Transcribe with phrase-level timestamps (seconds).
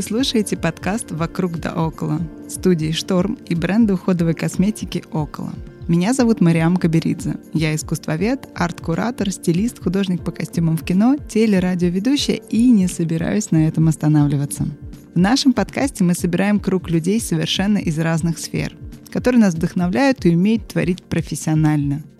[0.00, 5.52] Вы слушаете подкаст «Вокруг да около» студии «Шторм» и бренда уходовой косметики «Около».
[5.90, 7.38] Меня зовут Мариам Каберидзе.
[7.52, 13.88] Я искусствовед, арт-куратор, стилист, художник по костюмам в кино, телерадиоведущая и не собираюсь на этом
[13.88, 14.68] останавливаться.
[15.16, 18.76] В нашем подкасте мы собираем круг людей совершенно из разных сфер,
[19.10, 22.04] которые нас вдохновляют и умеют творить профессионально–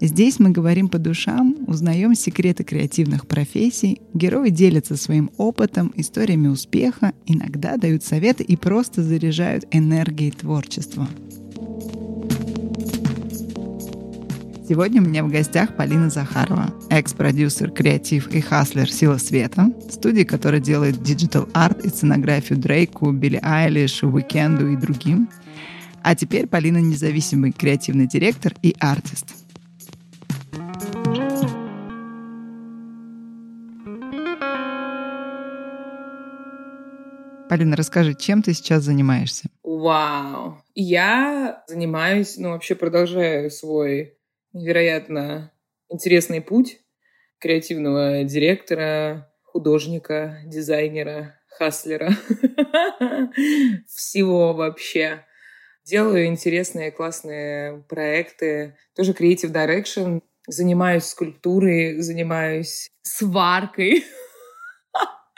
[0.00, 7.14] Здесь мы говорим по душам, узнаем секреты креативных профессий, герои делятся своим опытом, историями успеха,
[7.26, 11.08] иногда дают советы и просто заряжают энергией творчества.
[14.68, 20.60] Сегодня у меня в гостях Полина Захарова, экс-продюсер, креатив и хаслер «Сила света», студии, которая
[20.60, 25.30] делает digital art и сценографию Дрейку, Билли Айлиш, Уикенду и другим.
[26.02, 29.28] А теперь Полина независимый креативный директор и артист–
[37.48, 39.48] Полина, расскажи, чем ты сейчас занимаешься?
[39.62, 40.58] Вау!
[40.74, 44.17] Я занимаюсь, ну, вообще продолжаю свой
[44.58, 45.52] невероятно
[45.88, 46.80] интересный путь
[47.38, 52.10] креативного директора, художника, дизайнера, хаслера.
[53.86, 55.24] Всего вообще.
[55.84, 58.76] Делаю интересные, классные проекты.
[58.94, 60.22] Тоже Creative Direction.
[60.46, 64.04] Занимаюсь скульптурой, занимаюсь сваркой.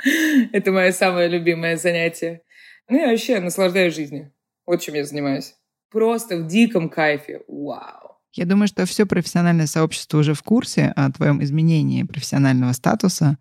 [0.52, 2.42] Это мое самое любимое занятие.
[2.88, 4.32] Ну, я вообще наслаждаюсь жизнью.
[4.66, 5.54] Вот чем я занимаюсь.
[5.90, 7.42] Просто в диком кайфе.
[7.48, 8.09] Вау.
[8.32, 13.38] Я думаю, что все профессиональное сообщество уже в курсе о твоем изменении профессионального статуса,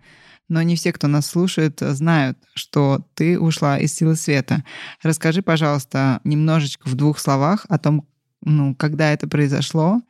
[0.48, 4.64] но не все, кто нас слушает, знают, что ты ушла из силы света.
[5.04, 8.08] Расскажи, пожалуйста, немножечко в двух словах о том,
[8.42, 10.02] ну, когда это произошло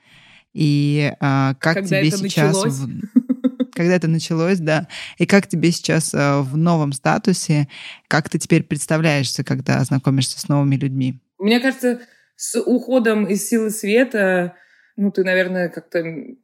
[0.53, 2.55] и а, как когда тебе сейчас...
[2.55, 2.79] Началось?
[3.73, 7.69] когда это началось, да, и как тебе сейчас э, в новом статусе,
[8.09, 11.21] как ты теперь представляешься, когда знакомишься с новыми людьми?
[11.37, 12.01] Мне кажется,
[12.35, 14.55] с уходом из силы света,
[14.99, 16.35] ну, ты, наверное, как-то, ну,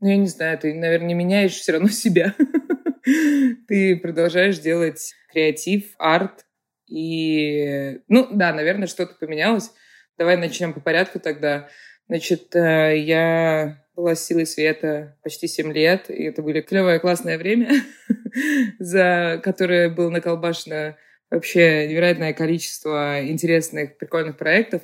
[0.00, 2.34] я не знаю, ты, наверное, не меняешь все равно себя.
[3.68, 6.46] Ты продолжаешь делать креатив, арт,
[6.86, 9.72] и, ну, да, наверное, что-то поменялось.
[10.16, 11.68] Давай начнем по порядку тогда.
[12.08, 17.72] Значит, э, я была силой света почти 7 лет, и это были клевое, классное время,
[18.78, 20.96] за которое было наколбашено
[21.30, 24.82] вообще невероятное количество интересных, прикольных проектов,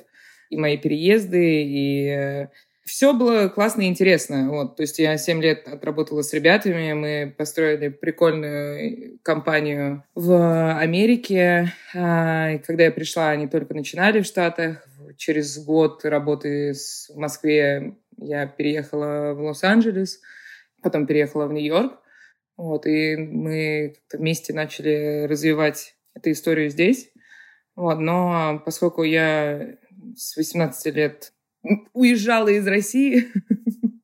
[0.49, 2.47] и мои переезды, и э,
[2.91, 4.49] все было классно и интересно.
[4.49, 4.75] Вот.
[4.75, 11.71] То есть я 7 лет отработала с ребятами, мы построили прикольную компанию в Америке.
[11.95, 14.85] А, и когда я пришла, они только начинали в Штатах.
[15.15, 20.19] Через год работы в Москве я переехала в Лос-Анджелес,
[20.83, 21.97] потом переехала в Нью-Йорк.
[22.57, 27.09] Вот, и мы вместе начали развивать эту историю здесь.
[27.77, 29.77] Вот, но поскольку я
[30.17, 31.31] с 18 лет
[31.93, 33.27] уезжала из России,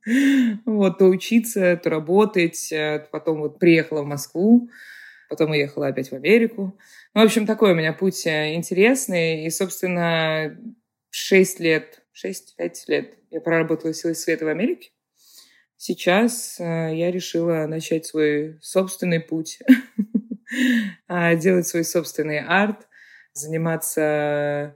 [0.66, 4.70] вот, то учиться, то работать, э, потом вот приехала в Москву,
[5.30, 6.78] потом уехала опять в Америку.
[7.14, 9.46] Ну, в общем, такой у меня путь э, интересный.
[9.46, 10.58] И, собственно,
[11.10, 14.92] 6 лет, 6-5 лет я проработала силой света в Америке.
[15.78, 19.60] Сейчас э, я решила начать свой собственный путь,
[21.08, 22.88] а, делать свой собственный арт,
[23.34, 24.76] заниматься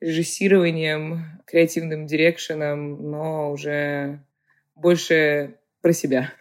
[0.00, 4.20] режиссированием, креативным дирекшеном, но уже
[4.74, 6.32] больше про себя.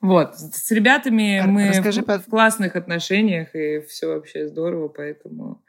[0.00, 0.36] Вот.
[0.36, 5.62] С ребятами мы в, классных отношениях, и все вообще здорово, поэтому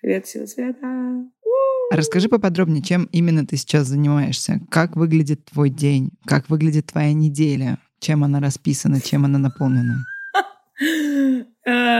[0.00, 1.24] привет, сила света!
[1.92, 4.60] Расскажи поподробнее, чем именно ты сейчас занимаешься?
[4.70, 6.10] Как выглядит твой день?
[6.24, 7.78] Как выглядит твоя неделя?
[8.00, 9.00] Чем она расписана?
[9.00, 10.04] Чем она наполнена?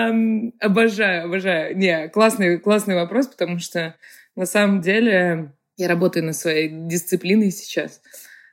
[0.09, 1.77] Эм, обожаю, обожаю.
[1.77, 3.97] Не, классный, классный вопрос, потому что
[4.37, 8.01] на самом деле я работаю над своей дисциплиной сейчас.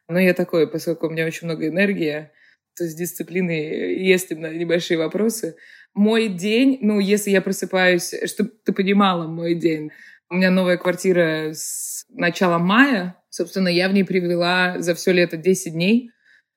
[0.08, 2.30] Но я такой, поскольку у меня очень много энергии,
[2.76, 5.56] то с дисциплиной есть небольшие вопросы.
[5.94, 9.92] Мой день, ну, если я просыпаюсь, чтобы ты понимала мой день,
[10.30, 13.18] у меня новая квартира с начала мая.
[13.30, 16.12] Собственно, я в ней привела за все лето 10 дней.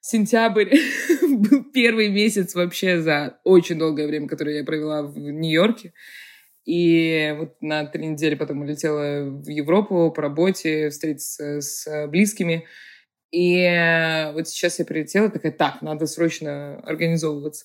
[0.06, 0.68] Сентябрь
[1.22, 5.94] был первый месяц вообще за очень долгое время, которое я провела в Нью-Йорке.
[6.66, 12.66] И вот на три недели потом улетела в Европу по работе, встретиться с близкими.
[13.30, 17.64] И вот сейчас я прилетела, такая, так, надо срочно организовываться.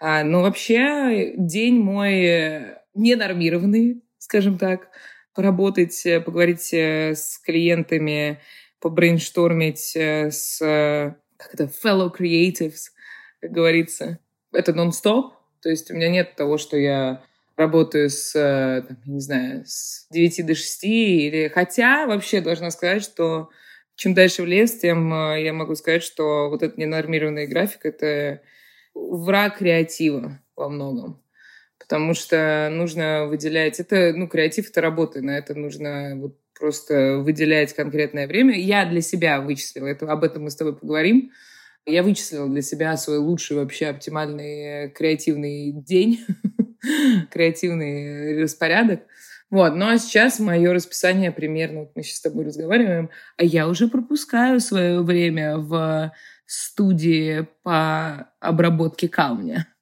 [0.00, 4.88] А, но вообще день мой ненормированный, скажем так,
[5.34, 8.40] поработать, поговорить с клиентами,
[8.80, 12.90] побрейнштормить с как это, fellow creatives,
[13.40, 14.18] как говорится.
[14.52, 17.22] Это нон-стоп, то есть у меня нет того, что я
[17.56, 18.32] работаю с,
[18.86, 21.48] там, не знаю, с 9 до 6, или...
[21.48, 23.50] хотя вообще должна сказать, что
[23.96, 28.42] чем дальше в лес, тем э, я могу сказать, что вот этот ненормированный график— это
[28.94, 31.22] враг креатива во многом.
[31.78, 33.80] Потому что нужно выделять...
[33.80, 38.58] Это, ну, креатив— это работа, на это нужно вот просто выделять конкретное время.
[38.58, 41.30] Я для себя вычислила, это, об этом мы с тобой поговорим.
[41.84, 46.24] Я вычислила для себя свой лучший вообще оптимальный креативный день,
[47.30, 49.02] креативный распорядок.
[49.50, 53.68] Вот, ну а сейчас мое расписание примерно, вот мы сейчас с тобой разговариваем, а я
[53.68, 56.12] уже пропускаю свое время в
[56.46, 59.68] студии по обработке камня.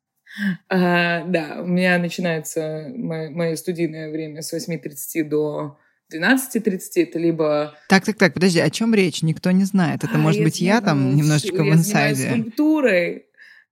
[0.69, 5.79] А, да, у меня начинается мое студийное время с 8.30 до
[6.13, 7.75] 12.30 это либо...
[7.89, 9.23] Так, так, так, подожди, о чем речь?
[9.23, 10.05] Никто не знает.
[10.05, 12.25] Это а, может быть я там немножечко в инсайде.
[12.25, 13.27] Я скульптурой,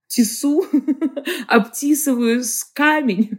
[0.06, 0.66] тесу,
[1.48, 3.38] обтисываю с камень.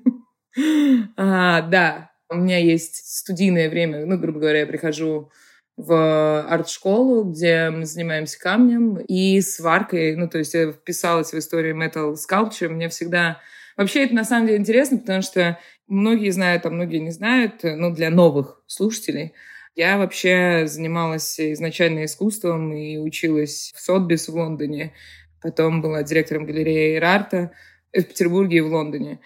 [1.18, 5.32] а, да, у меня есть студийное время, ну, грубо говоря, я прихожу
[5.76, 10.16] в арт-школу, где мы занимаемся камнем и сваркой.
[10.16, 12.70] Ну, то есть я вписалась в историю metal sculpture.
[12.70, 13.40] Мне всегда...
[13.76, 15.58] Вообще это на самом деле интересно, потому что
[15.94, 19.34] многие знают, а многие не знают, ну, для новых слушателей.
[19.76, 24.94] Я вообще занималась изначально искусством и училась в Сотбис в Лондоне.
[25.42, 27.52] Потом была директором галереи Рарта
[27.92, 29.20] в Петербурге и в Лондоне.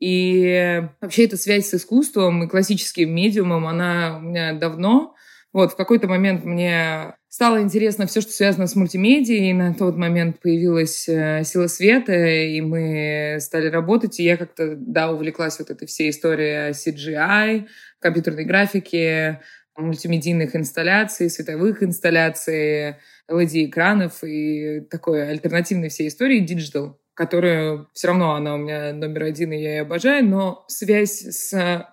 [0.00, 5.14] И вообще эта связь с искусством и классическим медиумом, она у меня давно.
[5.52, 9.48] Вот в какой-то момент мне стало интересно все, что связано с мультимедией.
[9.48, 14.20] И на тот момент появилась э, «Сила света», и мы стали работать.
[14.20, 17.68] И я как-то, да, увлеклась вот этой всей историей CGI,
[18.00, 19.40] компьютерной графики,
[19.78, 22.96] мультимедийных инсталляций, световых инсталляций,
[23.30, 29.52] LED-экранов и такой альтернативной всей истории digital которая все равно она у меня номер один,
[29.52, 31.86] и я ее обожаю, но связь с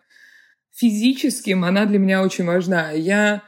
[0.73, 2.91] физическим, она для меня очень важна.
[2.91, 3.43] Я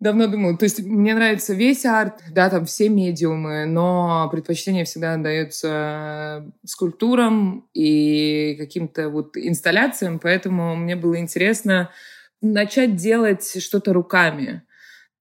[0.00, 5.16] давно думала, то есть мне нравится весь арт, да, там все медиумы, но предпочтение всегда
[5.18, 11.90] дается скульптурам и каким-то вот инсталляциям, поэтому мне было интересно
[12.40, 14.62] начать делать что-то руками.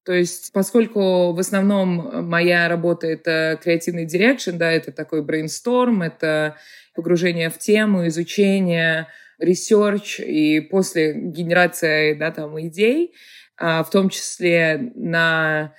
[0.06, 6.56] То есть, поскольку в основном моя работа— это креативный direction, да, это такой brainstorm, это
[6.96, 9.08] погружение в тему, изучение,
[9.38, 13.14] research и после генерация, да, там, идей,
[13.60, 15.74] в том числе на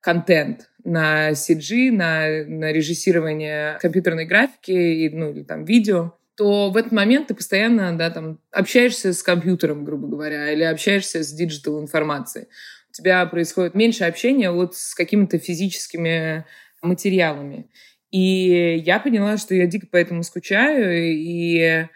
[0.00, 6.76] контент, на CG, на, на режиссирование компьютерной графики и, ну, или там видео, то в
[6.76, 11.80] этот момент ты постоянно, да, там, общаешься с компьютером, грубо говоря, или общаешься с digital
[11.80, 12.46] информацией
[12.96, 16.44] тебя происходит меньше общения вот с какими-то физическими
[16.82, 17.70] материалами.
[18.10, 21.86] И я поняла, что я дико поэтому скучаю, и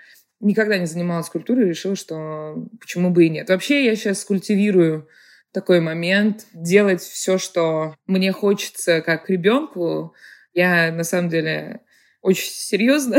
[0.41, 3.49] никогда не занималась скульптурой, и решила, что почему бы и нет.
[3.49, 5.09] Вообще я сейчас культивирую
[5.53, 10.15] такой момент, делать все, что мне хочется как ребенку.
[10.53, 11.81] Я на самом деле
[12.23, 13.19] очень серьезно,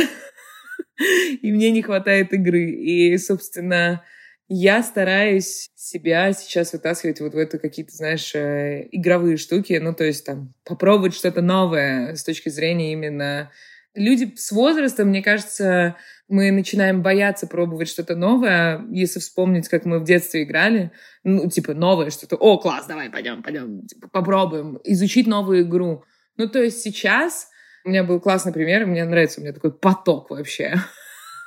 [1.41, 2.71] и мне не хватает игры.
[2.71, 4.03] И, собственно,
[4.47, 10.03] я стараюсь себя сейчас вытаскивать вот в это какие-то, знаешь, э, игровые штуки, ну, то
[10.03, 13.51] есть там попробовать что-то новое с точки зрения именно...
[13.93, 15.95] Люди с возрастом, мне кажется,
[16.29, 20.91] мы начинаем бояться пробовать что-то новое, если вспомнить, как мы в детстве играли,
[21.23, 26.05] ну, типа, новое что-то, о, класс, давай, пойдем, пойдем, типа, попробуем, изучить новую игру.
[26.37, 27.49] Ну, то есть сейчас
[27.83, 30.75] у меня был классный пример, мне нравится, у меня такой поток вообще.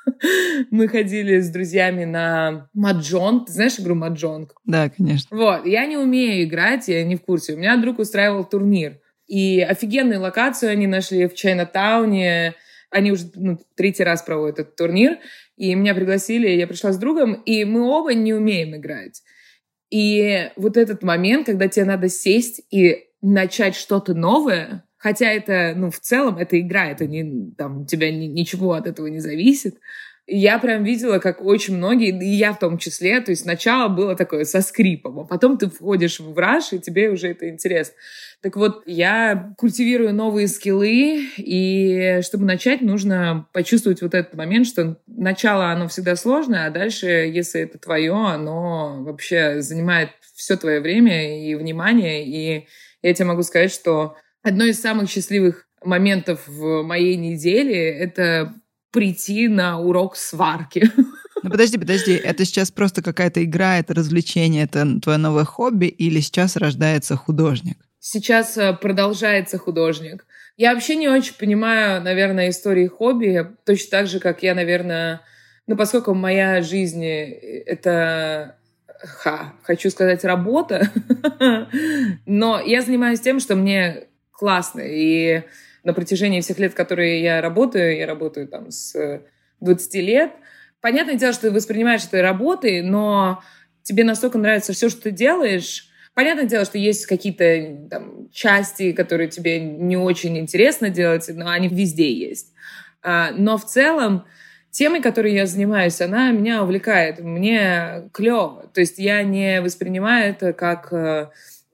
[0.70, 3.46] Мы ходили с друзьями на маджонг.
[3.46, 4.54] Ты знаешь игру маджонг?
[4.64, 5.36] Да, конечно.
[5.36, 5.66] Вот.
[5.66, 7.54] Я не умею играть, я не в курсе.
[7.54, 8.98] У меня друг устраивал турнир.
[9.26, 12.54] И офигенную локацию они нашли в Чайна-тауне.
[12.90, 15.18] Они уже ну, третий раз проводят этот турнир.
[15.56, 19.22] И меня пригласили, я пришла с другом, и мы оба не умеем играть.
[19.90, 25.90] И вот этот момент, когда тебе надо сесть и начать что-то новое, Хотя это, ну,
[25.90, 29.78] в целом, это игра, это не, там, у тебя ни, ничего от этого не зависит.
[30.26, 34.16] Я прям видела, как очень многие, и я в том числе, то есть сначала было
[34.16, 37.94] такое со скрипом, а потом ты входишь в раш, и тебе уже это интересно.
[38.40, 44.98] Так вот, я культивирую новые скиллы, и чтобы начать, нужно почувствовать вот этот момент, что
[45.06, 51.46] начало, оно всегда сложное, а дальше, если это твое, оно вообще занимает все твое время
[51.46, 52.66] и внимание, и
[53.02, 58.52] я тебе могу сказать, что Одно из самых счастливых моментов в моей неделе— это
[58.94, 60.90] прийти на урок сварки.
[61.42, 66.20] Ну подожди, подожди, это сейчас просто какая-то игра, это развлечение, это твое новое хобби или
[66.20, 67.76] сейчас рождается художник?
[67.98, 70.24] Сейчас э, продолжается художник.
[70.56, 75.20] Я вообще не очень понимаю, наверное, истории хобби, точно так же, как я, наверное,
[75.66, 80.90] ну, поскольку моя жизнь э,— это ха, хочу сказать, работа,
[82.24, 85.42] но я занимаюсь тем, что мне классно, и
[85.84, 89.22] на протяжении всех лет, которые я работаю, я работаю там с
[89.60, 90.32] 20 лет,
[90.80, 93.42] понятное дело, что ты воспринимаешь это работой, но
[93.82, 99.28] тебе настолько нравится все, что ты делаешь, Понятное дело, что есть какие-то там, части, которые
[99.28, 102.52] тебе не очень интересно делать, но они везде есть.
[103.02, 104.24] А, но в целом
[104.70, 108.70] темой, которой я занимаюсь, она меня увлекает, мне клево.
[108.72, 110.92] То есть я не воспринимаю это как...
[110.92, 111.30] Э,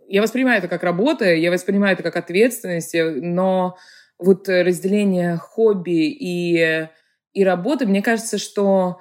[0.08, 3.76] я воспринимаю это как работа, я воспринимаю это как ответственность, но
[4.20, 6.88] вот разделение хобби и,
[7.32, 9.00] и работы, мне кажется, что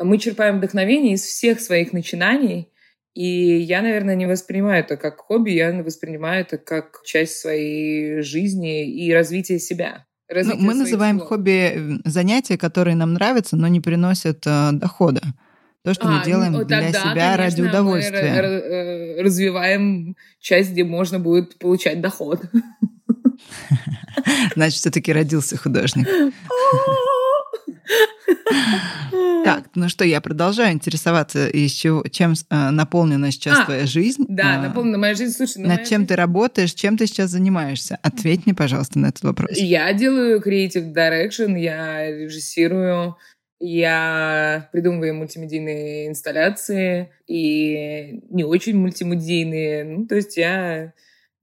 [0.00, 2.72] мы черпаем вдохновение из всех своих начинаний,
[3.14, 8.86] и я, наверное, не воспринимаю это как хобби, я воспринимаю это как часть своей жизни
[8.86, 10.04] и развития себя.
[10.28, 11.28] Ну, мы называем слов.
[11.28, 15.22] хобби занятия, которые нам нравятся, но не приносят э, дохода.
[15.84, 18.32] То, что а, мы делаем ну, для себя конечно, ради удовольствия.
[18.32, 22.40] Мы э, развиваем часть, где можно будет получать доход.
[24.54, 26.08] Значит, все-таки родился художник.
[29.44, 34.24] Так, ну что, я продолжаю интересоваться, из чего, чем э, наполнена сейчас а, твоя жизнь.
[34.28, 35.32] Да, а, наполнена моя жизнь.
[35.32, 36.08] Слушай, ну, над чем жизнь...
[36.08, 37.96] ты работаешь, чем ты сейчас занимаешься?
[38.02, 39.50] Ответь мне, пожалуйста, на этот вопрос.
[39.52, 43.16] Я делаю creative direction, я режиссирую,
[43.60, 49.84] я придумываю мультимедийные инсталляции и не очень мультимедийные.
[49.84, 50.92] Ну, то есть я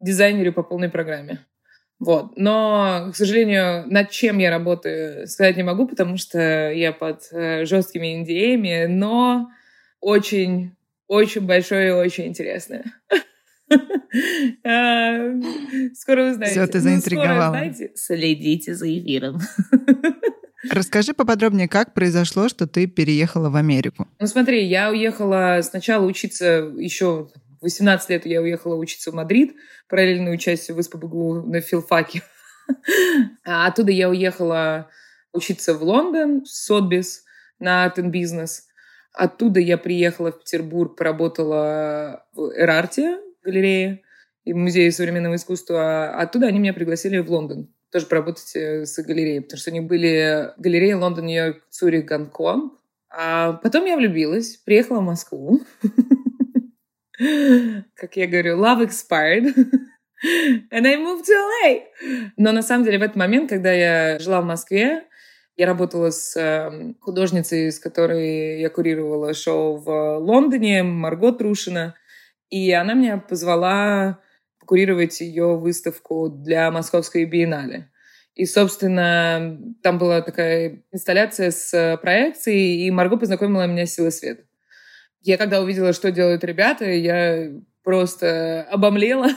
[0.02, 1.40] дизайнерю по полной программе.
[2.04, 2.34] Вот.
[2.36, 7.64] Но, к сожалению, над чем я работаю, сказать не могу, потому что я под э,
[7.64, 9.50] жесткими индеями, но
[10.02, 10.76] очень,
[11.08, 12.84] очень большое и очень интересное.
[14.64, 15.32] А,
[15.96, 16.52] скоро узнаете.
[16.52, 17.58] Все, ты заинтриговала.
[17.58, 19.40] Ну, следите за эфиром.
[20.70, 24.08] Расскажи поподробнее, как произошло, что ты переехала в Америку.
[24.20, 27.30] Ну смотри, я уехала сначала учиться еще
[27.64, 29.56] 18 лет я уехала учиться в Мадрид,
[29.88, 32.22] параллельную часть в СПБГУ на филфаке.
[33.44, 34.90] А оттуда я уехала
[35.34, 37.26] учиться в Лондон, в Сотбис,
[37.60, 38.62] на Business.
[39.12, 44.04] Оттуда я приехала в Петербург, поработала в Эрарте, галерее
[44.46, 46.16] и Музее современного искусства.
[46.18, 50.52] Оттуда они меня пригласили в Лондон тоже поработать э, с галереей, потому что они были
[50.58, 52.74] галереи Лондон, Нью-Йорк, Цюрих, Гонконг.
[53.10, 55.62] А потом я влюбилась, приехала в Москву.
[57.18, 59.54] как я говорю, love expired.
[60.72, 61.82] And I moved to LA.
[62.38, 65.04] Но на самом деле в этот момент, когда я жила в Москве,
[65.56, 71.96] я работала с э, художницей, с которой я курировала шоу в Лондоне, Марго Трушина.
[72.50, 74.20] И она меня позвала
[74.66, 77.92] курировать ее выставку для Московской биеннале.
[78.34, 84.44] И, собственно, там была такая инсталляция с проекцией, и Марго познакомила меня с «Силой света».
[85.24, 87.50] Я когда увидела, что делают ребята, я
[87.82, 89.30] просто обомлела.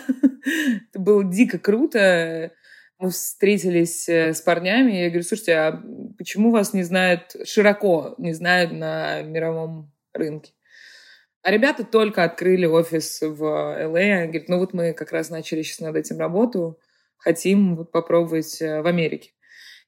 [0.90, 2.52] Это было дико круто.
[2.98, 5.82] Мы встретились э, с парнями, и я говорю, слушайте, а
[6.18, 10.52] почему вас не знают широко, не знают на мировом рынке?
[11.42, 14.00] А ребята только открыли офис в ЛА.
[14.00, 16.80] Они говорят, ну вот мы как раз начали сейчас над этим работу,
[17.16, 19.30] хотим попробовать э, в Америке.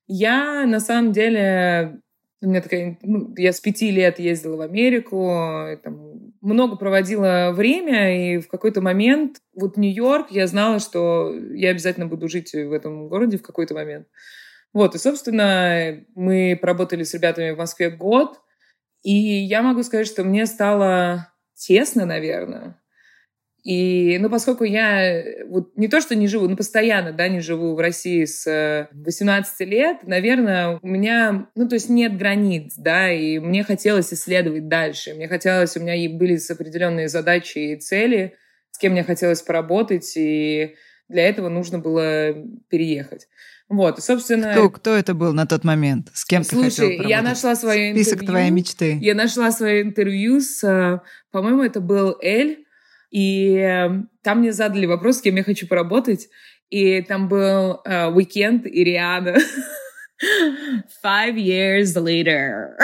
[0.07, 2.01] Я на самом деле
[2.41, 8.35] у меня такая, ну, я с пяти лет ездила в Америку, там, много проводила время,
[8.35, 13.09] и в какой-то момент, вот Нью-Йорк, я знала, что я обязательно буду жить в этом
[13.09, 14.07] городе в какой-то момент.
[14.73, 18.41] Вот, и, собственно, мы поработали с ребятами в Москве год,
[19.03, 22.81] и я могу сказать, что мне стало тесно, наверное,
[23.69, 27.41] и, ну, поскольку я э, вот не то, что не живу, но постоянно, да, не
[27.41, 32.73] живу в России с 18 э, лет, наверное, у меня, ну, то есть нет границ,
[32.79, 35.13] да, и мне хотелось исследовать дальше.
[35.13, 38.37] Мне хотелось, у меня были определенные задачи и цели,
[38.71, 40.75] с кем мне хотелось поработать, и
[41.11, 42.33] для этого нужно было
[42.71, 43.29] переехать.
[43.69, 44.53] Вот, и, собственно...
[44.53, 46.09] Кто, кто это был на тот момент?
[46.15, 48.05] С кем Слушай, ты хотел я нашла свое интервью.
[48.05, 48.99] Список твоей мечты.
[48.99, 50.65] Я нашла свое интервью с...
[50.65, 52.65] Э, по-моему, это был Эль,
[53.11, 56.29] и эм, там мне задали вопрос, с кем я хочу поработать.
[56.71, 59.37] И там был уикенд uh, и Риана.
[61.03, 62.77] Five years later.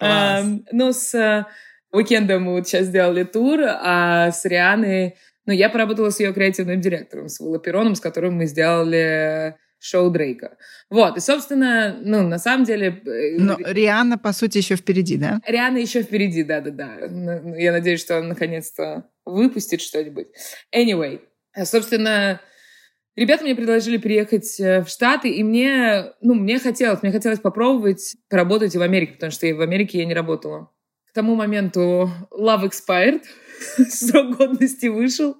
[0.00, 1.46] um, ну, с
[1.90, 5.16] уикендом мы вот сейчас сделали тур, а с Рианой...
[5.44, 10.56] Ну, я поработала с ее креативным директором, с Виллапероном, с которым мы сделали шоу Дрейка.
[10.90, 13.02] Вот, и, собственно, ну, на самом деле...
[13.04, 15.40] Э, Но Риана, по сути, еще впереди, да?
[15.46, 17.08] Риана еще впереди, да-да-да.
[17.10, 20.28] Ну, я надеюсь, что он наконец-то выпустит что-нибудь.
[20.74, 21.20] Anyway,
[21.64, 22.40] собственно,
[23.16, 28.16] ребята мне предложили приехать э, в Штаты, и мне, ну, мне хотелось, мне хотелось попробовать
[28.28, 30.70] поработать в Америке, потому что в Америке я не работала.
[31.12, 33.20] К тому моменту Love expired,
[33.90, 35.36] срок годности вышел.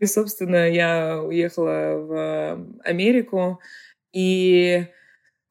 [0.00, 3.60] И, собственно, я уехала в Америку.
[4.14, 4.86] И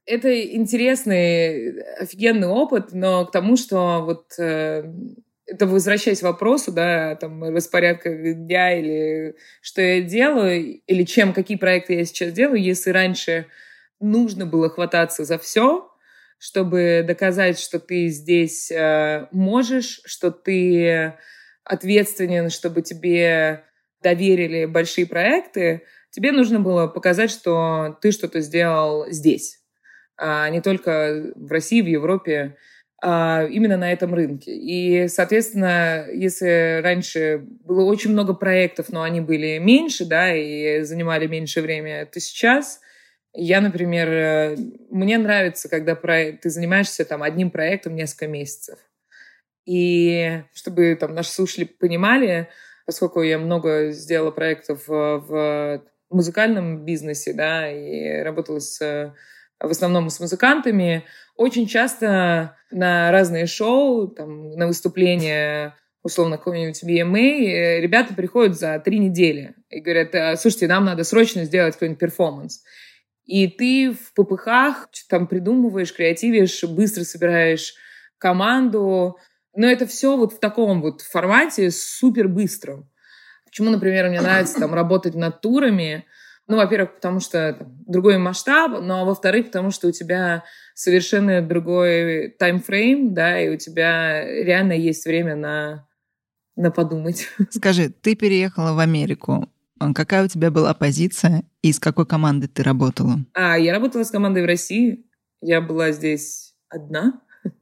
[0.08, 4.92] это интересный, офигенный опыт, но к тому, что вот э,
[5.46, 11.58] это возвращаясь к вопросу, да, там, распорядка дня или что я делаю, или чем, какие
[11.58, 13.46] проекты я сейчас делаю, если раньше
[14.00, 15.92] нужно было хвататься за все,
[16.40, 21.14] чтобы доказать, что ты здесь э, можешь, что ты
[21.64, 23.64] ответственен, чтобы тебе
[24.02, 29.60] доверили большие проекты, тебе нужно было показать, что ты что-то сделал здесь,
[30.18, 32.56] а не только в России, в Европе,
[33.02, 34.52] а именно на этом рынке.
[34.54, 41.28] И, соответственно, если раньше было очень много проектов, но они были меньше, да, и занимали
[41.28, 42.82] меньше времени, то сейчас
[43.44, 44.56] я, например, э,
[44.90, 48.80] мне нравится, когда ты занимаешься там одним проектом несколько месяцев.
[49.66, 52.50] И чтобы там наши слушатели понимали,
[52.86, 59.14] поскольку я много сделала проектов в музыкальном бизнесе, да, и работала с,
[59.60, 61.06] в основном с музыкантами,
[61.36, 69.00] очень часто на разные шоу, там, на выступления условно какой-нибудь VMA, ребята приходят за три
[69.00, 72.64] недели и говорят, «А, слушайте, нам надо срочно сделать какой-нибудь перформанс.
[73.30, 77.76] И ты в ППХ там придумываешь, креативишь, быстро собираешь
[78.18, 79.20] команду,
[79.56, 82.90] но это все вот в таком вот формате супер быстром.
[83.46, 86.06] Почему, например, мне нравится там работать над турами?
[86.48, 90.44] Ну, во-первых, потому что там, другой масштаб, но во-вторых, потому что у тебя
[90.74, 95.88] совершенно другой таймфрейм, да, и у тебя реально есть время на,
[96.56, 97.28] на подумать.
[97.52, 99.48] Скажи, ты переехала в Америку.
[99.96, 103.20] Какая у тебя была позиция и с какой командой ты работала?
[103.34, 105.06] А, я работала с командой в России.
[105.42, 107.22] Я была здесь одна.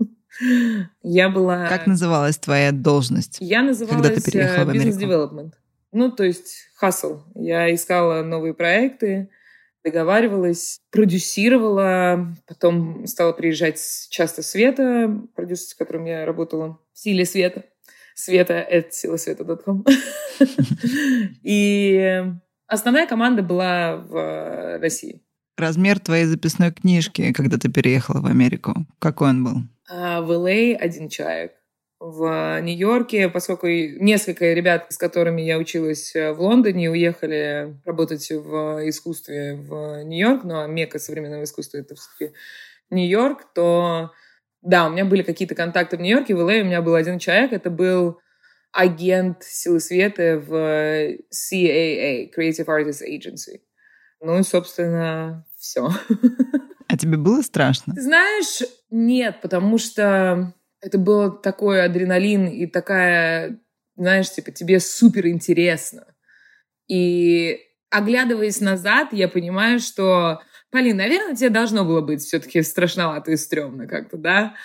[1.01, 1.67] Я была...
[1.67, 3.38] Как называлась твоя должность?
[3.39, 4.86] Я называлась когда ты переехала в Америку?
[4.86, 5.56] бизнес-девелопмент.
[5.91, 7.21] Ну, то есть хасл.
[7.34, 9.30] Я искала новые проекты,
[9.84, 17.63] договаривалась, продюсировала, потом стала приезжать часто Света, продюсер, с которым я работала, в «Силе света».
[18.17, 19.86] Света— это силасвета.ком.
[21.43, 22.23] И
[22.65, 25.21] основная команда была в России.
[25.56, 29.56] Размер твоей записной книжки, когда ты переехала в Америку, какой он был?
[29.88, 31.53] А в LA один человек.
[31.99, 38.89] В Нью-Йорке, поскольку несколько ребят, с которыми я училась э, в Лондоне, уехали работать в
[38.89, 42.36] искусстве в Нью-Йорк, но ну, а мека современного искусства— это все-таки
[42.89, 44.12] Нью-Йорк, то
[44.62, 47.54] да, у меня были какие-то контакты в Нью-Йорке, в LA у меня был один человек,
[47.54, 48.20] это был
[48.72, 53.62] агент силы света в CAA, Creative Artists Agency.
[54.20, 55.89] Ну и, собственно, все.
[56.89, 57.93] А тебе было страшно?
[57.98, 63.60] знаешь, нет, потому что это был такой адреналин и такая,
[63.98, 66.06] знаешь, типа, тебе супер интересно.
[66.88, 73.38] И оглядываясь назад, я понимаю, что, Полин, наверное, тебе должно было быть все-таки страшновато и
[73.38, 74.56] стрёмно как-то, да?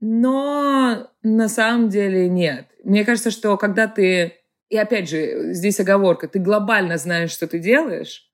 [0.00, 2.66] Но на самом деле нет.
[2.82, 4.34] Мне кажется, что когда ты...
[4.68, 6.26] И опять же, здесь оговорка.
[6.26, 8.28] Ты глобально знаешь, что ты делаешь,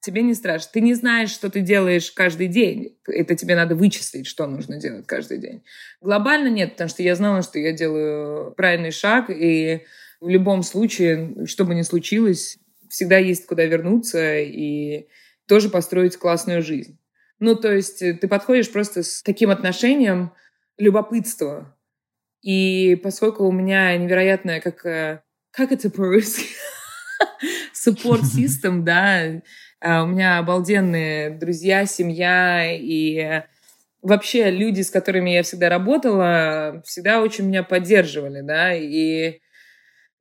[0.00, 0.70] тебе не страшно.
[0.72, 2.98] Ты не знаешь, что ты делаешь каждый день.
[3.06, 5.64] Это тебе надо вычислить, что нужно делать каждый день.
[6.00, 9.86] Глобально нет, потому что я знала, что я делаю правильный шаг, и
[10.20, 15.08] в любом случае, что бы ни случилось, всегда есть куда вернуться и
[15.52, 16.98] тоже построить классную жизнь.
[17.38, 20.32] Ну, то есть ты подходишь просто с таким отношением
[20.78, 21.76] любопытства.
[22.40, 26.46] И поскольку у меня невероятное, как, э, как это по-русски?
[27.86, 29.42] Support system, да,
[29.78, 33.42] а, у меня обалденные друзья, семья и
[34.00, 39.40] вообще люди, с которыми я всегда работала, всегда очень меня поддерживали, да, и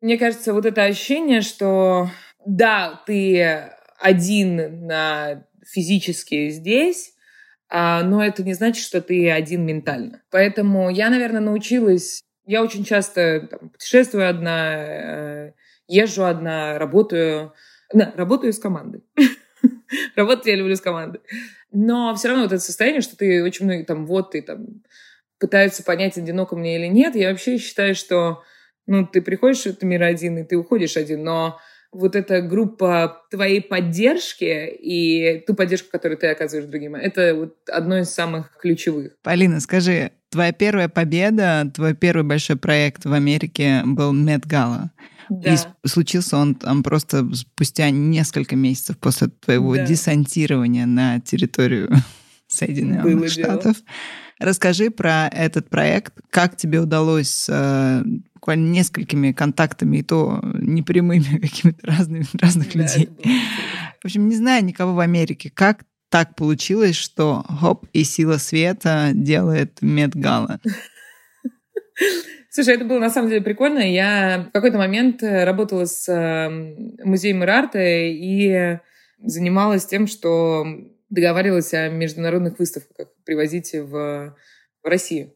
[0.01, 2.09] мне кажется, вот это ощущение, что
[2.45, 7.13] да, ты один на физически здесь,
[7.69, 10.21] а, но это не значит, что ты один ментально.
[10.29, 12.21] Поэтому я, наверное, научилась...
[12.45, 15.51] Я очень часто там, путешествую одна, э,
[15.87, 17.53] езжу одна, работаю...
[17.93, 19.03] Да, работаю с командой.
[20.15, 21.21] Работать я люблю с командой.
[21.71, 24.83] Но все равно вот это состояние, что ты очень много там, вот ты там
[25.39, 27.15] пытаются понять, одиноко мне или нет.
[27.15, 28.43] Я вообще считаю, что
[28.85, 31.59] ну, ты приходишь в этот мир один, и ты уходишь один, но
[31.91, 37.99] вот эта группа твоей поддержки и ту поддержку, которую ты оказываешь другим, это вот одно
[37.99, 39.13] из самых ключевых.
[39.23, 44.89] Полина, скажи, твоя первая победа, твой первый большой проект в Америке был Gala.
[45.29, 45.53] Да.
[45.53, 49.85] И случился он там просто спустя несколько месяцев после твоего да.
[49.85, 51.89] десантирования на территорию
[52.47, 53.77] Соединенных Было Штатов.
[53.77, 53.85] Дело.
[54.41, 58.01] Расскажи про этот проект, как тебе удалось э,
[58.33, 63.09] буквально несколькими контактами, и то непрямыми какими-то разными разных да, людей.
[64.01, 65.51] В общем, не знаю никого в Америке.
[65.53, 70.59] Как так получилось, что хоп и сила света делает Медгала?
[72.49, 73.79] Слушай, это было на самом деле прикольно.
[73.79, 76.49] Я в какой-то момент э, работала с э,
[77.05, 78.79] музеем Ирарта и
[79.23, 80.65] занималась тем, что
[81.11, 84.35] договаривалась о международных выставках привозить в,
[84.83, 85.33] в Россию.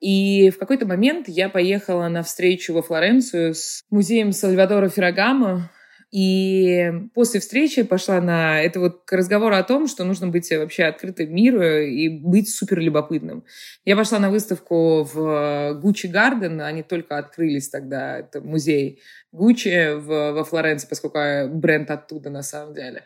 [0.00, 5.70] И в какой-то момент я поехала на встречу во Флоренцию с музеем Сальвадора Феррагамо,
[6.12, 10.84] и после встречи пошла на это вот к разговору о том, что нужно быть вообще
[10.84, 13.44] открытым миру и быть супер любопытным.
[13.84, 20.44] Я пошла на выставку в Гуччи Гарден, они только открылись тогда, это музей Гуччи во
[20.44, 23.02] Флоренции, поскольку бренд оттуда на самом деле.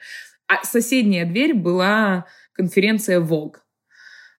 [0.51, 3.55] А соседняя дверь была конференция Vogue.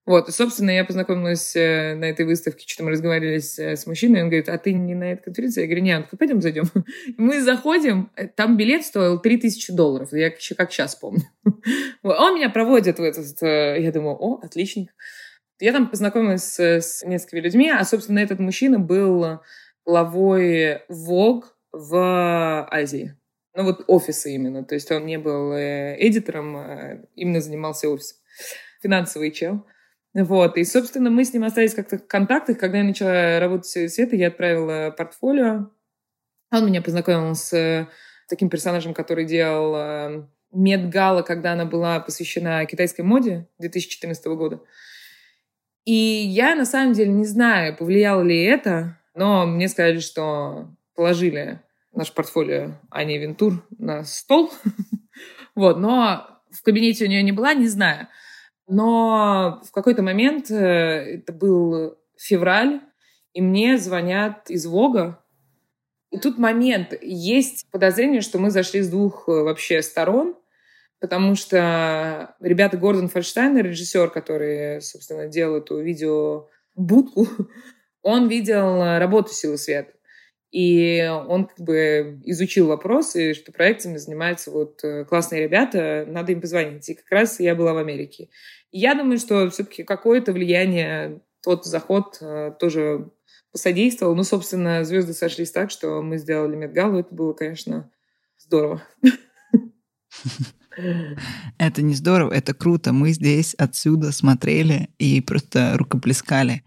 [0.06, 3.86] Вот, и, собственно, я познакомилась э, на этой выставке, что-то мы разговаривали с, э, с
[3.86, 5.62] мужчиной, он говорит, а ты не на этой конференции?
[5.62, 6.66] Я говорю, нет, он пойдем зайдем.
[7.18, 11.24] мы заходим, э, там билет стоил 3000 долларов, я еще как сейчас помню.
[12.04, 14.94] он меня проводит в этот, я думаю, о, отличник.
[15.62, 19.40] Я там познакомилась с, с несколькими людьми, а, собственно, этот мужчина был
[19.86, 23.16] главой Vogue в Азии.
[23.54, 28.18] Ну вот офисы именно, то есть он не был эдитором, а именно занимался офисом.
[28.82, 29.66] Финансовый чел.
[30.14, 32.58] Вот, и, собственно, мы с ним остались как-то в контактах.
[32.58, 35.70] Когда я начала работать с Светой, я отправила портфолио.
[36.52, 37.88] Он меня познакомил с э,
[38.28, 44.60] таким персонажем, который делал э, Медгала, когда она была посвящена китайской моде 2014 года.
[45.86, 51.62] И я, на самом деле, не знаю, повлияло ли это, но мне сказали, что положили
[51.94, 54.52] наш портфолио Ани Вентур на стол.
[55.56, 58.08] вот, но в кабинете у нее не была, не знаю.
[58.68, 62.82] Но в какой-то момент, э, это был февраль,
[63.34, 65.24] и мне звонят из Вога.
[66.12, 70.36] И тут момент, есть подозрение, что мы зашли с двух э, вообще сторон,
[71.00, 77.28] потому что ребята Гордон Фальштайн, режиссер, который, собственно, делал эту видео-будку,
[78.02, 79.94] он видел работу «Силы света».
[80.52, 86.34] И он как бы изучил вопрос, и что проектами занимаются вот э, классные ребята, надо
[86.34, 86.88] им позвонить.
[86.90, 88.28] И как раз я была в Америке.
[88.72, 93.10] Я думаю, что все-таки какое-то влияние тот заход э, тоже
[93.52, 94.14] посодействовал.
[94.16, 97.00] Ну, собственно, звезды сошлись так, что мы сделали Медгалу.
[97.00, 97.90] Это было, конечно,
[98.38, 98.84] здорово.
[101.58, 102.94] Это не здорово, это круто.
[102.94, 106.64] Мы здесь отсюда смотрели и просто рукоплескали.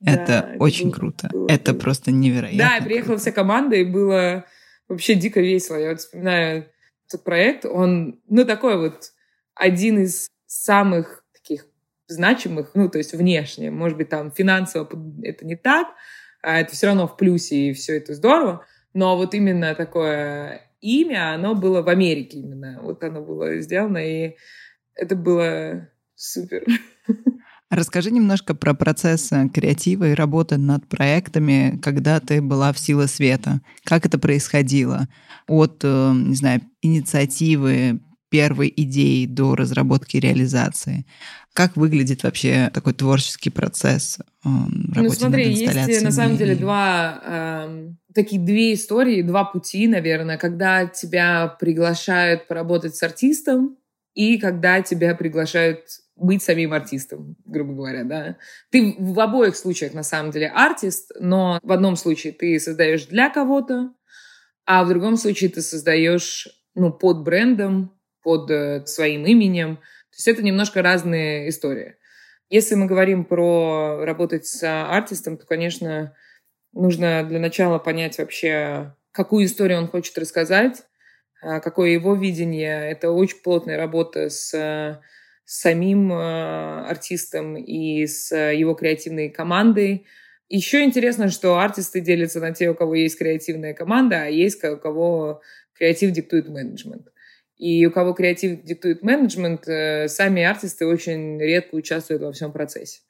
[0.00, 1.28] Да, это, это очень было, круто.
[1.32, 1.80] Было, это было.
[1.80, 2.78] просто невероятно.
[2.78, 4.44] Да, приехала вся команда, и было
[4.88, 5.76] вообще дико весело.
[5.76, 6.66] Я вот вспоминаю
[7.08, 7.64] этот проект.
[7.64, 9.12] Он, ну, такой вот
[9.54, 11.24] один из самых
[12.08, 13.70] значимых, ну, то есть внешне.
[13.70, 14.88] Может быть, там финансово
[15.22, 15.88] это не так,
[16.42, 18.64] а это все равно в плюсе, и все это здорово.
[18.94, 22.80] Но вот именно такое имя, оно было в Америке именно.
[22.82, 24.36] Вот оно было сделано, и
[24.94, 26.64] это было супер.
[27.70, 33.60] Расскажи немножко про процесс креатива и работы над проектами, когда ты была в «Сила света».
[33.84, 35.08] Как это происходило?
[35.48, 41.06] От, э, не знаю, инициативы, первой идеи до разработки и реализации.
[41.54, 47.88] Как выглядит вообще такой творческий процесс э, Ну смотри, есть на самом деле два э,
[48.14, 53.76] такие две истории, два пути, наверное, когда тебя приглашают поработать с артистом
[54.14, 55.80] и когда тебя приглашают
[56.16, 58.36] быть самим артистом, грубо говоря, да.
[58.70, 63.30] Ты в обоих случаях на самом деле артист, но в одном случае ты создаешь для
[63.30, 63.92] кого-то,
[64.64, 69.76] а в другом случае ты создаешь ну, под брендом под э, своим именем.
[69.76, 71.94] То есть это немножко разные истории.
[72.50, 76.12] Если мы говорим про работать с артистом, то, конечно,
[76.72, 80.82] нужно для начала понять вообще, какую историю он хочет рассказать,
[81.40, 82.90] а, какое его видение.
[82.90, 85.00] Это очень плотная работа с,
[85.46, 90.06] с самим э, артистом и с его креативной командой.
[90.48, 94.76] Еще интересно, что артисты делятся на те, у кого есть креативная команда, а есть у
[94.76, 95.40] кого
[95.74, 97.08] креатив диктует менеджмент.
[97.56, 103.00] И у кого креатив диктует менеджмент, э, сами артисты очень редко участвуют во всем процессе.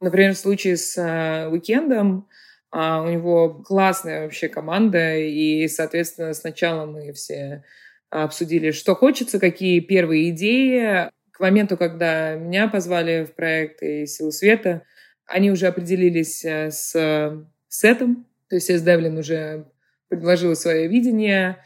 [0.00, 2.28] Например, в случае с э, уикендом
[2.70, 7.62] А у него классная вообще команда, и, соответственно, сначала мы все
[8.10, 11.10] обсудили, что хочется, какие первые идеи.
[11.34, 14.82] К моменту, когда меня позвали в проект и «Силу света»,
[15.26, 19.66] они уже определились э, с сетом, то есть Эс Девлин уже
[20.08, 21.58] предложила свое видение,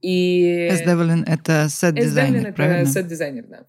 [0.00, 0.68] и...
[0.68, 3.66] Эс Девлин— это сет-дизайнер, это сет-дизайнер, да.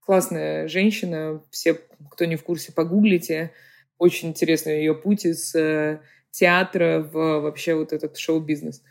[0.00, 1.78] Классная женщина, все,
[2.10, 3.50] кто не в курсе, погуглите.
[3.98, 8.82] Очень интересный ее путь из э, театра в вообще вот этот шоу-бизнес.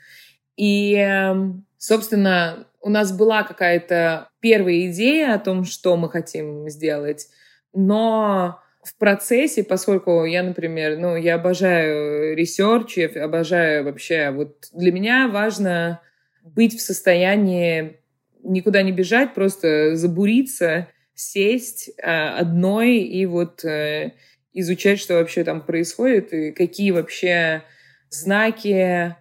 [0.57, 7.27] И, эм, собственно, у нас была какая-то первая идея о том, что мы хотим сделать,
[7.73, 14.91] но в процессе, поскольку я, например, ну, я обожаю research, я обожаю вообще, вот для
[14.91, 16.01] меня важно
[16.43, 17.99] быть в состоянии
[18.43, 24.13] никуда не бежать, просто забуриться, сесть э, одной и вот э,
[24.53, 27.63] изучать, что вообще там происходит, и какие вообще
[28.09, 29.15] знаки,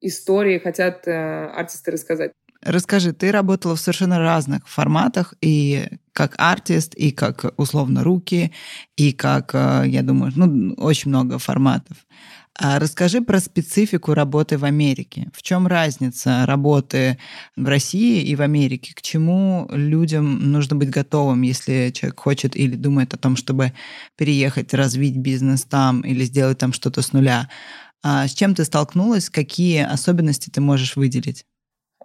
[0.00, 2.32] истории хотят э, артисты рассказать.
[2.62, 8.52] Расскажи, ты работала в совершенно разных форматах, и как артист, и как условно руки,
[8.96, 11.98] и как, э, я думаю, ну, очень много форматов.
[12.60, 15.30] А расскажи про специфику работы в Америке.
[15.32, 17.16] В чем разница работы
[17.54, 18.94] в России и в Америке?
[18.96, 23.74] К чему людям нужно быть готовым, если человек хочет или думает о том, чтобы
[24.16, 27.48] переехать, развить бизнес там или сделать там что-то с нуля?
[28.02, 29.30] А с чем ты столкнулась?
[29.30, 31.44] Какие особенности ты можешь выделить?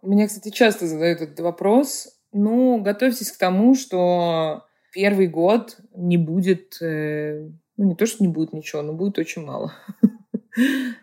[0.01, 2.09] Мне, кстати, часто задают этот вопрос.
[2.31, 8.27] Ну, готовьтесь к тому, что первый год не будет, э, ну, не то, что не
[8.27, 9.73] будет ничего, но будет очень мало.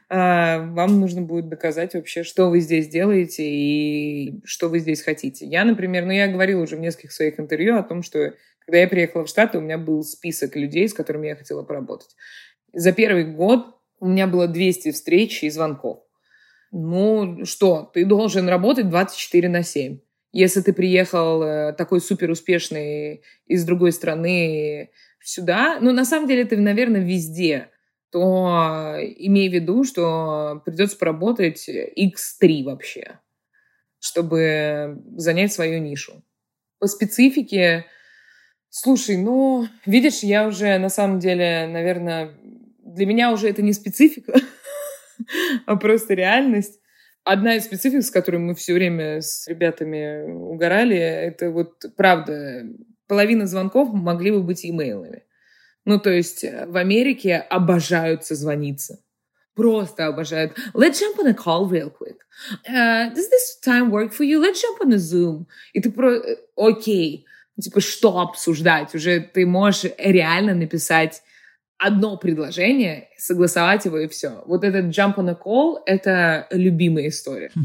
[0.08, 5.44] А, вам нужно будет доказать вообще, что вы здесь делаете и что вы здесь хотите.
[5.44, 8.88] Я, например, ну я говорила уже в нескольких своих интервью о том, что когда я
[8.88, 12.14] приехала в Штаты, у меня был список людей, с которыми я хотела поработать.
[12.72, 16.00] За первый год у меня было 200 встреч и звонков.
[16.72, 19.98] Ну что, ты должен работать 24 на 7.
[20.32, 24.90] Если ты приехал э, такой супер успешный из другой страны
[25.22, 27.68] сюда, ну на самом деле это, наверное, везде
[28.10, 33.20] то имей в виду, что придется поработать x3 вообще,
[34.00, 36.22] чтобы занять свою нишу.
[36.80, 37.86] По специфике,
[38.68, 42.34] слушай, ну, видишь, я уже на самом деле, наверное,
[42.84, 44.40] для меня уже это не специфика,
[45.66, 46.80] а просто реальность.
[47.24, 52.64] Одна из специфик, с которой мы все время с ребятами угорали, это вот правда,
[53.06, 55.24] половина звонков могли бы быть имейлами.
[55.84, 59.02] Ну, то есть э, в Америке обожают созвониться.
[59.54, 60.56] Просто обожают.
[60.74, 62.18] Let's jump on a call real quick.
[62.68, 64.40] Uh, does this time work for you?
[64.40, 65.46] Let's jump on a Zoom.
[65.72, 66.14] И ты про...
[66.14, 67.26] Э, окей.
[67.26, 67.62] Okay.
[67.62, 68.94] Типа, что обсуждать?
[68.94, 71.22] Уже ты можешь реально написать
[71.80, 74.42] одно предложение, согласовать его и все.
[74.46, 77.50] Вот этот jump on a call— это любимая история.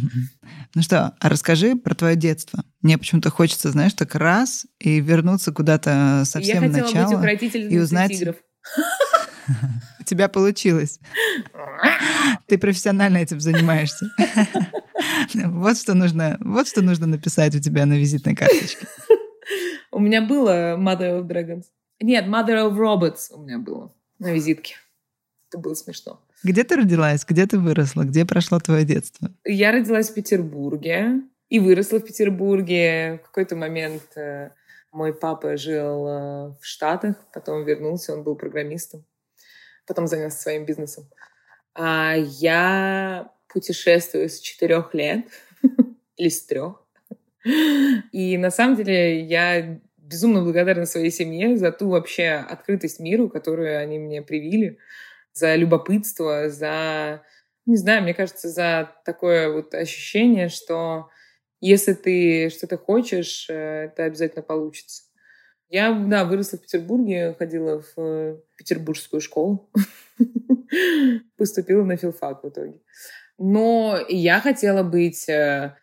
[0.74, 2.62] Ну что, а расскажи про твое детство.
[2.82, 6.64] Мне почему-то хочется, знаешь, так раз и вернуться куда-то совсем.
[6.64, 8.12] Я хотела быть и узнать...
[8.12, 8.36] тигров.
[10.00, 11.00] У тебя получилось.
[12.48, 14.08] Ты профессионально этим занимаешься.
[15.34, 18.86] Вот что нужно, вот что нужно написать у тебя на визитной карточке.
[19.92, 21.64] У меня было Mother of Dragons.
[22.02, 24.76] Нет, Mother of Robots у меня было на визитке.
[25.50, 26.22] Это было смешно.
[26.44, 27.26] Где ты родилась?
[27.26, 28.04] Где ты выросла?
[28.04, 29.32] Где прошло твое детство?
[29.46, 33.20] Я родилась в Петербурге и выросла в Петербурге.
[33.24, 34.52] В какой-то момент э,
[34.92, 39.06] мой папа жил э, в Штатах, потом вернулся, он был программистом,
[39.88, 41.06] потом занялся своим бизнесом.
[41.74, 45.26] А я путешествую с четырех лет
[46.18, 46.82] или с трех.
[48.12, 53.80] И на самом деле я безумно благодарна своей семье за ту вообще открытость миру, которую
[53.80, 54.78] они мне привили,
[55.34, 57.24] за любопытство, за,
[57.66, 61.10] не знаю, мне кажется, за такое вот ощущение, что
[61.60, 65.04] если ты что-то хочешь, э, это обязательно получится.
[65.68, 69.70] Я, да, выросла в Петербурге, ходила в э, петербургскую школу,
[71.38, 72.80] поступила на филфак в итоге.
[73.38, 75.76] Но я хотела быть э,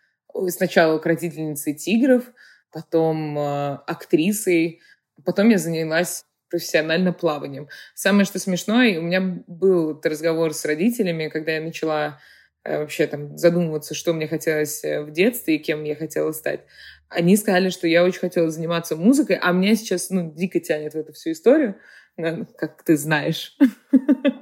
[0.49, 2.25] сначала укротительницей тигров,
[2.73, 4.81] потом э, актрисой,
[5.25, 7.69] потом я занялась профессионально плаванием.
[7.95, 12.21] Самое, что смешное, у меня был разговор с родителями, когда я начала
[12.65, 16.61] э, вообще там задумываться, что мне хотелось э, в детстве и кем я хотела стать.
[17.09, 20.99] Они сказали, что я очень хотела заниматься музыкой, а меня сейчас ну, дико тянет в
[20.99, 21.77] эту всю историю,
[22.17, 23.57] как ты знаешь.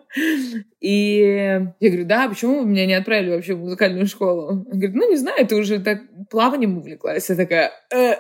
[0.81, 1.18] И
[1.81, 4.49] я говорю, да, почему вы меня не отправили вообще в музыкальную школу?
[4.49, 7.29] Он говорит, ну, не знаю, ты уже так плаванием увлеклась.
[7.29, 8.16] Я такая, э,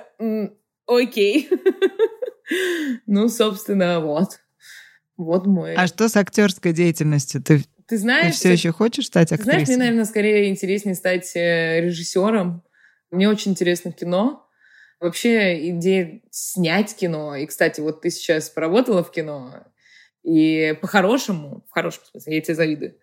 [0.86, 1.48] окей.
[3.06, 4.40] ну, собственно, вот.
[5.16, 5.74] Вот мой.
[5.74, 7.42] А что с актерской деятельностью?
[7.42, 8.34] Ты Ты знаешь...
[8.34, 9.52] Ты все еще хочешь стать актрисой?
[9.52, 12.62] Знаешь, мне, наверное, скорее интереснее стать э, режиссером.
[13.10, 14.46] Мне очень интересно кино.
[15.00, 17.34] Вообще идея снять кино.
[17.34, 19.66] И, кстати, вот ты сейчас поработала в кино.
[20.22, 22.96] И по-хорошему, в хорошем смысле, я тебе завидую.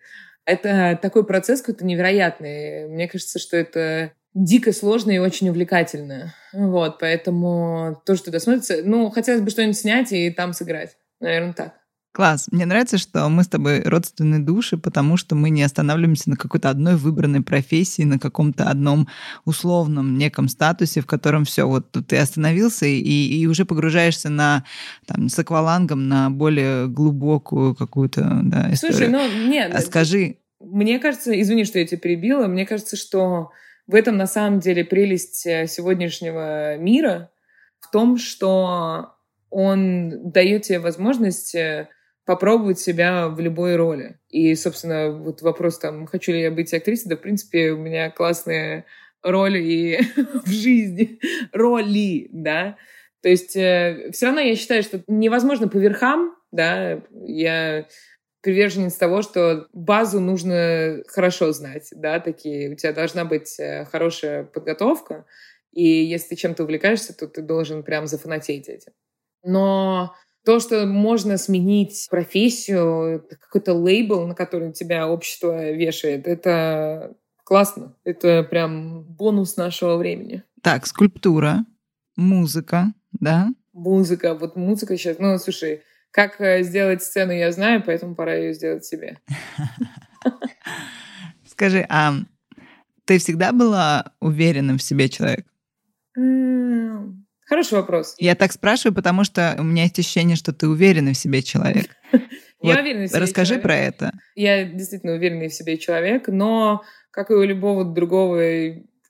[0.44, 2.88] Это такой процесс какой-то невероятный.
[2.88, 6.34] Мне кажется, что это дико сложно и очень увлекательно.
[6.52, 8.82] Вот, поэтому то, что досмотрится...
[8.82, 10.96] Ну, хотелось бы что-нибудь снять и там сыграть.
[11.20, 11.77] Наверное, так.
[12.18, 12.48] Класс.
[12.50, 16.68] Мне нравится, что мы с тобой родственные души, потому что мы не останавливаемся на какой-то
[16.68, 19.06] одной выбранной профессии, на каком-то одном
[19.44, 24.64] условном неком статусе, в котором все, вот ты остановился и, и уже погружаешься на
[25.06, 28.96] там, с аквалангом на более глубокую какую-то да, историю.
[28.96, 29.72] Слушай, ну нет.
[29.72, 30.38] А скажи...
[30.58, 33.52] Мне кажется, извини, что я тебя перебила, мне кажется, что
[33.86, 37.30] в этом на самом деле прелесть э, сегодняшнего мира
[37.78, 39.14] в том, что
[39.50, 41.88] он дает тебе возможность э,
[42.28, 44.18] попробовать себя в любой роли.
[44.28, 48.10] И, собственно, вот вопрос там, хочу ли я быть актрисой, да, в принципе, у меня
[48.10, 48.84] классные
[49.22, 49.98] роли и
[50.44, 51.20] в жизни,
[51.54, 52.76] роли, да.
[53.22, 57.88] То есть э, все равно я считаю, что невозможно по верхам, да, я
[58.42, 64.44] приверженец того, что базу нужно хорошо знать, да, такие, у тебя должна быть э, хорошая
[64.44, 65.24] подготовка,
[65.72, 68.92] и если ты чем-то увлекаешься, то ты должен прям зафанатеть этим.
[69.42, 70.14] Но
[70.48, 77.94] то, что можно сменить профессию, какой-то лейбл, на который тебя общество вешает, это классно.
[78.02, 80.42] Это прям бонус нашего времени.
[80.62, 81.66] Так, скульптура,
[82.16, 83.48] музыка, да?
[83.74, 84.32] Музыка.
[84.34, 85.18] Вот музыка сейчас...
[85.18, 89.18] Ну, слушай, как э, сделать сцену, я знаю, поэтому пора ее сделать себе.
[91.46, 92.14] Скажи, а
[93.04, 95.46] ты всегда была уверенным в себе человек?
[97.48, 98.14] Хороший вопрос.
[98.18, 101.86] Я так спрашиваю, потому что у меня есть ощущение, что ты уверенный в себе человек.
[102.60, 104.10] Я уверенный в себе Расскажи про это.
[104.34, 108.42] Я действительно уверенный в себе человек, но, как и у любого другого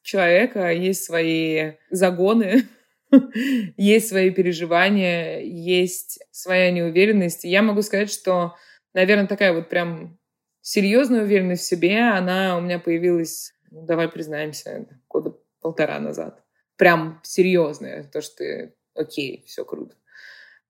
[0.02, 2.68] человека, есть свои загоны,
[3.76, 7.44] есть свои переживания, есть своя неуверенность.
[7.44, 8.54] я могу сказать, что,
[8.92, 10.18] наверное, такая вот прям
[10.60, 16.44] серьезная уверенность в себе, она у меня появилась, ну, давай признаемся, года полтора назад
[16.78, 19.94] прям серьезная, то, что ты, окей, все круто.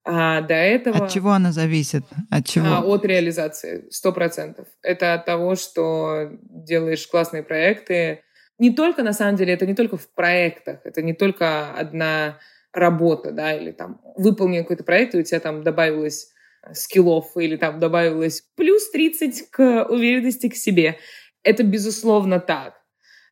[0.03, 1.05] А до этого...
[1.05, 2.03] От чего она зависит?
[2.31, 2.65] От чего?
[2.65, 4.67] А, от реализации, сто процентов.
[4.81, 8.23] Это от того, что делаешь классные проекты.
[8.57, 12.39] Не только, на самом деле, это не только в проектах, это не только одна
[12.73, 16.31] работа, да, или там выполнил какой-то проект, и у тебя там добавилось
[16.73, 20.97] скиллов, или там добавилось плюс 30 к уверенности к себе.
[21.43, 22.78] Это, безусловно, так.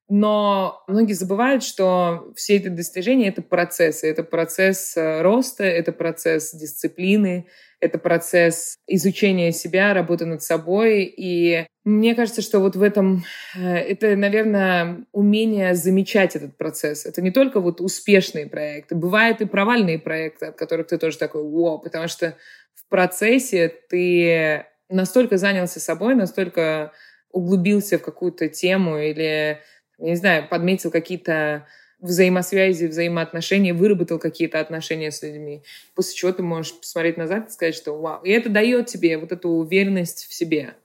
[0.10, 4.10] Но многие забывают, что все эти достижения— это процессы.
[4.10, 7.48] Это процесс э, роста, это процесс дисциплины,
[7.82, 11.04] это процесс изучения себя, работы над собой.
[11.04, 13.26] И мне кажется, что вот в этом
[13.58, 17.06] э, это, наверное, умение замечать этот процесс.
[17.06, 18.96] Это не только вот успешные проекты.
[18.96, 22.38] Бывают и провальные проекты, от которых ты тоже такой «Вау!», потому что
[22.76, 26.94] в процессе ты настолько занялся собой, настолько
[27.32, 29.60] углубился в какую-то тему или
[29.98, 31.68] я не знаю, подметил какие-то
[32.00, 35.64] взаимосвязи, взаимоотношения, выработал какие-то отношения с людьми.
[35.96, 38.22] После чего ты можешь посмотреть назад и сказать, что вау.
[38.24, 40.76] И это дает тебе вот эту уверенность в себе.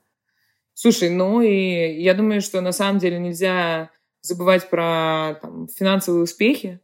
[0.73, 6.79] Слушай, ну и я думаю, что на самом деле нельзя забывать про там, финансовые успехи,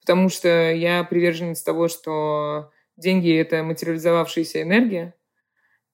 [0.00, 5.14] потому что я приверженец того, что деньги— это материализовавшаяся энергия.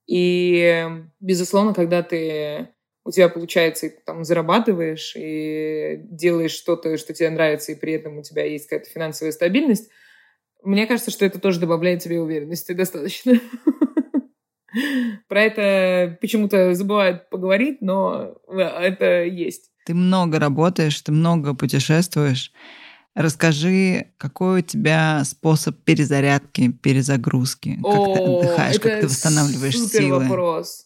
[0.06, 0.86] И,
[1.20, 2.68] безусловно, когда ты
[3.06, 8.18] у тебя получается, и там зарабатываешь и делаешь что-то, что тебе нравится, и при этом
[8.18, 9.88] у тебя есть какая-то финансовая стабильность,
[10.62, 13.40] мне кажется, что это тоже добавляет тебе уверенности достаточно.
[15.28, 19.70] Про это почему-то забывают поговорить, но это есть.
[19.84, 22.52] Ты много работаешь, ты много путешествуешь.
[23.14, 27.76] Расскажи, какой у тебя способ перезарядки, перезагрузки?
[27.76, 30.24] Как О, ты отдыхаешь, как ты восстанавливаешь супер силы?
[30.28, 30.85] вопрос.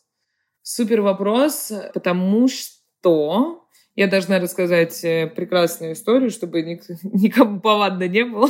[0.73, 3.67] Супер вопрос, потому что
[3.97, 6.63] я должна рассказать э, прекрасную историю, чтобы
[7.03, 8.49] никому повадно не было,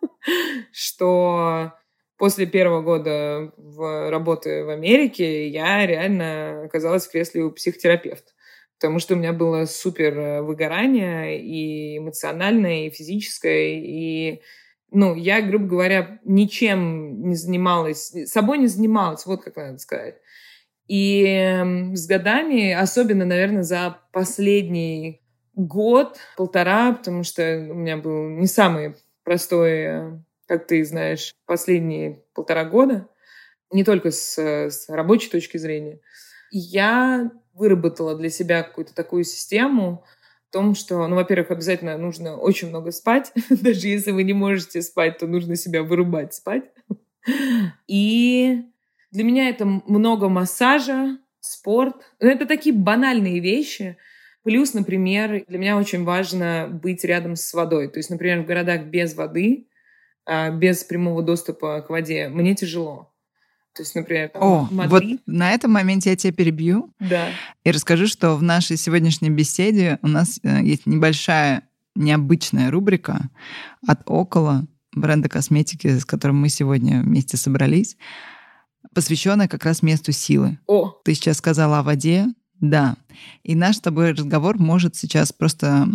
[0.72, 1.74] что
[2.16, 8.32] после первого года в работы в Америке я реально оказалась в кресле у психотерапевта.
[8.78, 14.40] Потому что у меня было супер э, выгорание и эмоциональное, и физическое, и
[14.92, 20.16] ну, я, грубо говоря, ничем не занималась, собой не занималась, вот как надо сказать.
[20.90, 25.22] И с годами, особенно, наверное, за последний
[25.54, 30.18] год, полтора, потому что у меня был не самый простой, э,
[30.48, 33.06] как ты знаешь, последние полтора года,
[33.70, 36.00] не только с, с рабочей точки зрения,
[36.50, 40.04] Я выработала для себя какую-то такую систему,
[40.48, 43.32] в том, что, ну, во-первых, обязательно нужно очень много спать.
[43.50, 46.64] Даже если вы не можете спать, то нужно себя вырубать спать.
[47.86, 48.64] И
[49.10, 51.96] для меня это много массажа, спорт.
[52.20, 53.96] Но это такие банальные вещи.
[54.42, 57.88] Плюс, например, для меня очень важно быть рядом с водой.
[57.88, 59.66] То есть, например, в городах без воды,
[60.24, 63.12] а, без прямого доступа к воде, мне тяжело.
[63.74, 64.90] То есть, например, там, О, Мадрид.
[64.90, 66.92] вот на этом моменте я тебя перебью.
[66.98, 67.28] Да.
[67.64, 71.62] И расскажу, что в нашей сегодняшней беседе у нас э, есть небольшая
[71.94, 73.28] необычная рубрика
[73.86, 77.96] от Около бренда косметики, с которым мы сегодня вместе собрались,
[78.94, 80.58] посвященная как раз месту силы.
[80.66, 80.94] О.
[81.04, 82.26] Ты сейчас сказала о воде,
[82.60, 82.96] да.
[83.42, 85.86] И наш с тобой разговор может сейчас просто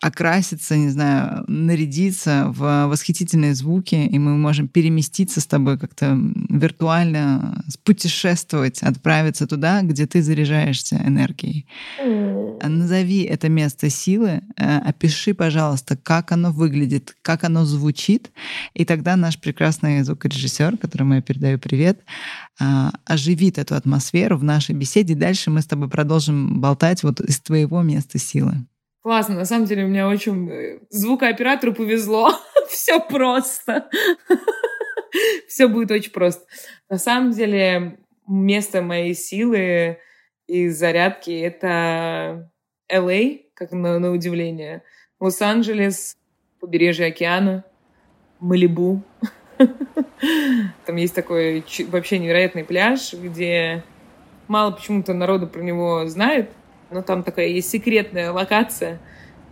[0.00, 6.16] окраситься, не знаю, нарядиться в восхитительные звуки, и мы можем переместиться с тобой как-то
[6.48, 11.66] виртуально, путешествовать, отправиться туда, где ты заряжаешься энергией.
[12.62, 18.30] Назови это место силы, э, опиши, пожалуйста, как оно выглядит, как оно звучит,
[18.74, 22.00] и тогда наш прекрасный звукорежиссер, которому я передаю привет,
[22.60, 25.14] а, оживит эту атмосферу в нашей беседе.
[25.14, 28.66] Дальше мы с тобой продолжим болтать вот из твоего места силы.
[29.08, 32.30] Классно, на самом деле у меня очень э, звукооператору повезло.
[32.68, 33.88] Все просто.
[35.48, 36.44] Все будет очень просто.
[36.90, 39.96] На самом деле место моей силы
[40.46, 42.50] и зарядки— это
[42.90, 44.82] Л.А., как на, на удивление.
[45.20, 46.18] Лос-Анджелес,
[46.60, 47.64] побережье океана,
[48.40, 49.02] Малибу.
[50.84, 53.84] Там есть такой вообще невероятный пляж, где
[54.48, 56.50] мало почему-то народу про него знает,
[56.90, 58.98] но там такая есть секретная локация,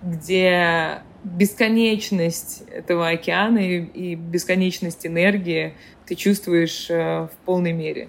[0.02, 5.74] где бесконечность этого океана и, и бесконечность энергии
[6.06, 8.08] ты чувствуешь э, в полной мере.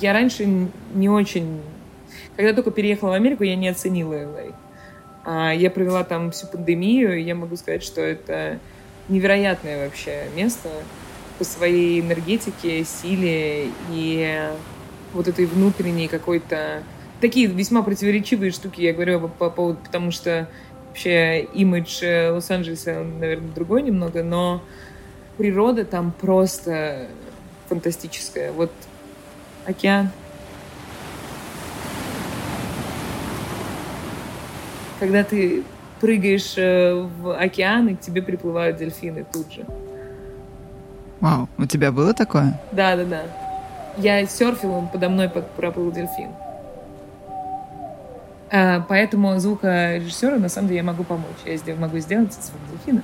[0.00, 0.46] Я раньше
[0.94, 1.60] не очень...
[2.36, 4.54] Когда только переехала в Америку, я не оценила LA.
[5.24, 8.60] А я провела там всю пандемию, и я могу сказать, что это
[9.08, 10.68] невероятное вообще место
[11.38, 14.50] по своей энергетике, силе и
[15.12, 16.82] вот этой внутренней какой-то...
[17.20, 20.48] Такие весьма противоречивые штуки я говорю по, по поводу, потому что
[20.88, 24.62] вообще имидж э, Лос-Анджелеса, наверное, другой немного, но
[25.36, 27.08] природа там просто
[27.68, 28.52] фантастическая.
[28.52, 28.72] Вот
[29.64, 30.10] океан.
[35.00, 35.62] Когда ты
[36.00, 39.66] прыгаешь э, в океан, и к тебе приплывают дельфины тут же.
[41.20, 42.60] Вау, у тебя было такое?
[42.72, 43.22] Да, да, да.
[43.96, 46.30] Я серфила, подо мной проплыл дельфин.
[48.50, 51.36] А, поэтому звукорежиссеру, на самом деле, я могу помочь.
[51.44, 53.02] Я могу сделать звук дельфина.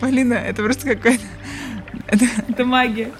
[0.00, 1.24] Полина, это просто какая-то...
[2.06, 2.24] Это...
[2.48, 3.10] это магия.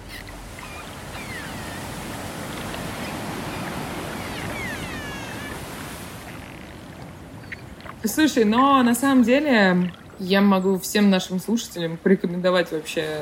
[8.05, 13.20] Слушай, но на самом деле я могу всем нашим слушателям порекомендовать вообще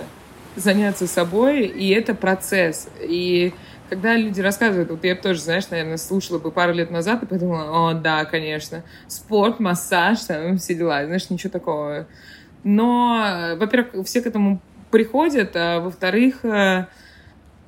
[0.57, 2.89] заняться собой, и это процесс.
[3.01, 3.53] И
[3.91, 7.91] когда люди рассказывают, вот я тоже, знаешь, наверное, слушала бы пару лет назад и подумала,
[7.91, 12.07] о, да, конечно, спорт, массаж, там, все дела, знаешь, ничего такого.
[12.65, 16.87] Но, во-первых, все к этому приходят, а во-вторых, э,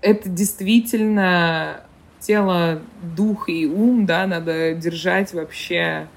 [0.01, 1.81] это действительно
[2.21, 2.81] тело,
[3.17, 6.09] дух и ум, да, надо держать вообще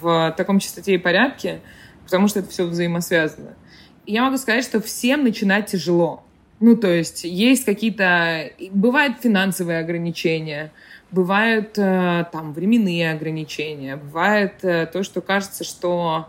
[0.00, 1.60] в таком чистоте и порядке,
[2.04, 3.54] потому что это все взаимосвязано.
[4.06, 6.22] Я могу сказать, что всем начинать тяжело.
[6.60, 8.50] Ну, то есть есть какие-то...
[8.70, 10.72] Бывают финансовые ограничения,
[11.10, 16.28] бывают э, там временные ограничения, бывает э, то, что кажется, что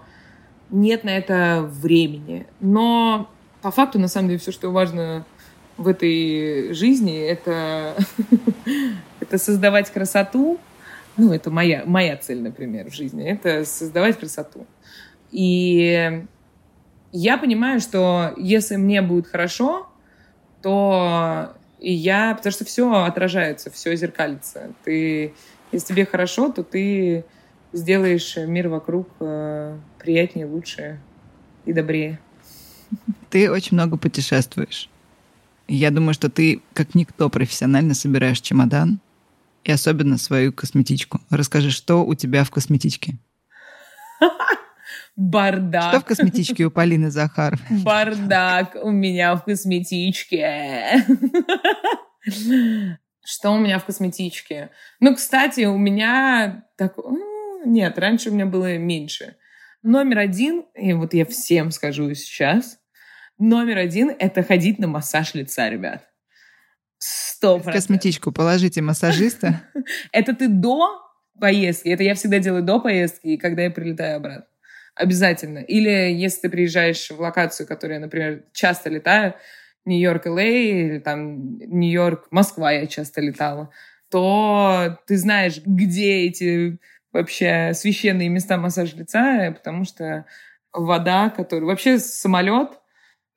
[0.70, 2.48] нет на это времени.
[2.60, 3.30] Но
[3.62, 5.26] по факту, на самом деле, все, что важно
[5.78, 7.96] в этой жизни, это,
[9.20, 10.60] это создавать красоту.
[11.18, 13.26] Ну, это моя, моя цель, например, в жизни.
[13.26, 14.66] Это создавать красоту.
[15.32, 16.24] И
[17.12, 19.88] я понимаю, что если мне будет хорошо,
[20.62, 24.72] то и я, потому что все отражается, все зеркалится.
[24.84, 25.34] Ты,
[25.72, 27.26] если тебе хорошо, то ты
[27.74, 31.00] сделаешь мир вокруг э, приятнее, лучше
[31.66, 32.20] и добрее.
[33.30, 34.90] Ты очень много путешествуешь.
[35.68, 39.00] Я думаю, что ты, как никто, профессионально собираешь чемодан
[39.64, 41.22] и особенно свою косметичку.
[41.30, 43.16] Расскажи, что у тебя в косметичке?
[45.16, 45.90] Бардак.
[45.92, 47.60] Что в косметичке у Полины Захаров?
[47.70, 51.06] Бардак у меня в косметичке.
[53.24, 54.72] Что у меня в косметичке?
[55.00, 56.96] Ну, кстати, у меня так...
[57.66, 59.38] Нет, раньше у меня было меньше.
[59.82, 62.78] Номер один, и вот я всем скажу сейчас,
[63.38, 66.04] номер один— это ходить на массаж лица, ребят.
[66.98, 69.62] Сто Косметичку положите массажиста.
[70.12, 71.02] Это ты до
[71.40, 71.90] поездки.
[71.90, 74.48] Это я всегда делаю до поездки и когда я прилетаю обратно.
[74.96, 75.60] Обязательно.
[75.60, 79.36] Или если ты приезжаешь в локацию, которую например, часто летаю,
[79.84, 83.72] Нью-Йорк, Л.А., или там Нью-Йорк, Москва я часто летала,
[84.10, 86.80] то ты знаешь, где эти
[87.12, 90.26] вообще священные места массажа лица, потому что
[90.74, 91.68] вода, которая...
[91.68, 92.70] Вообще самолет...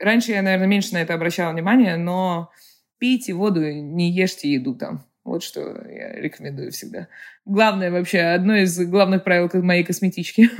[0.01, 2.53] Раньше я, наверное, меньше на это обращала внимание, но
[2.99, 5.05] пейте воду, не ешьте еду там.
[5.29, 5.61] Вот что
[5.91, 7.09] я рекомендую всегда.
[7.45, 10.51] Главное вообще, одно из главных правил моей косметички.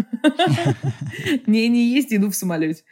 [1.47, 2.83] Не, не есть еду в самолете.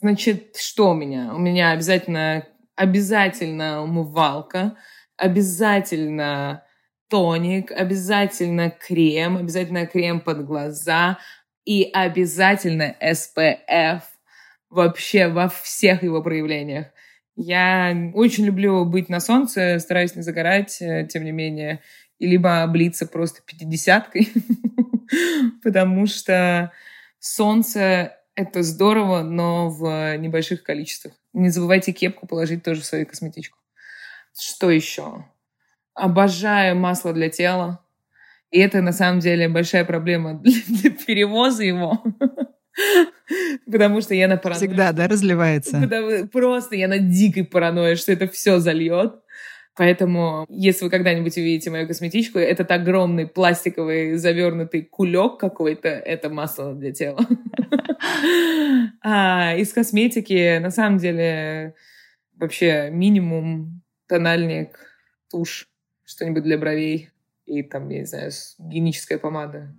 [0.00, 1.32] Значит, что у меня?
[1.32, 2.44] У меня обязательно,
[2.74, 4.76] обязательно умывалка,
[5.16, 6.64] обязательно
[7.08, 11.18] тоник, обязательно крем, обязательно крем под глаза
[11.64, 14.02] и обязательно SPF
[14.70, 16.86] вообще во всех его проявлениях.
[17.36, 21.80] Я очень люблю быть на солнце, стараюсь не загорать, э, тем не менее,
[22.18, 24.30] и либо облиться просто пятидесяткой,
[25.62, 26.72] потому что
[27.18, 31.14] солнце— это здорово, но в небольших количествах.
[31.32, 33.58] Не забывайте кепку положить тоже в свою косметичку.
[34.38, 35.24] Что еще?
[35.94, 37.84] Обожаю масло для тела.
[38.50, 42.02] И это на самом деле большая проблема для перевоза его.
[43.70, 44.68] Потому что я на паранойе.
[44.68, 45.80] Всегда, да, разливается?
[45.80, 49.14] Потому, просто я на дикой паранойи, что это все зальет.
[49.74, 56.74] Поэтому, если вы когда-нибудь увидите мою косметичку, этот огромный пластиковый завернутый кулек какой-то, это масло
[56.74, 57.20] для тела.
[59.04, 61.74] А из косметики, на самом деле,
[62.36, 64.78] вообще минимум тональник,
[65.30, 65.68] тушь,
[66.04, 67.10] что-нибудь для бровей
[67.46, 69.74] и там, я не знаю, гигиеническая помада.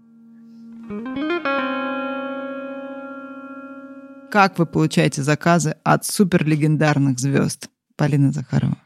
[4.33, 7.69] Как вы получаете заказы от суперлегендарных звезд?
[7.95, 8.79] Полина Захарова.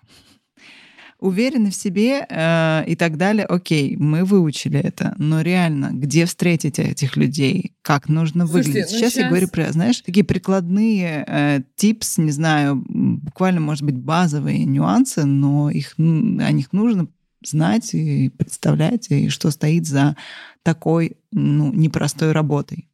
[1.19, 3.45] Уверены в себе э, и так далее.
[3.45, 7.77] Окей, мы выучили это, но реально, где встретить этих людей?
[7.81, 8.89] Как нужно Слушайте, выглядеть?
[8.89, 13.83] Сейчас, ну сейчас я говорю про, знаешь, такие прикладные э, типс, не знаю, буквально, может
[13.83, 17.07] быть, базовые нюансы, но их, о них нужно
[17.41, 20.17] знать и представлять, и что стоит за
[20.63, 22.86] такой ну, непростой работой.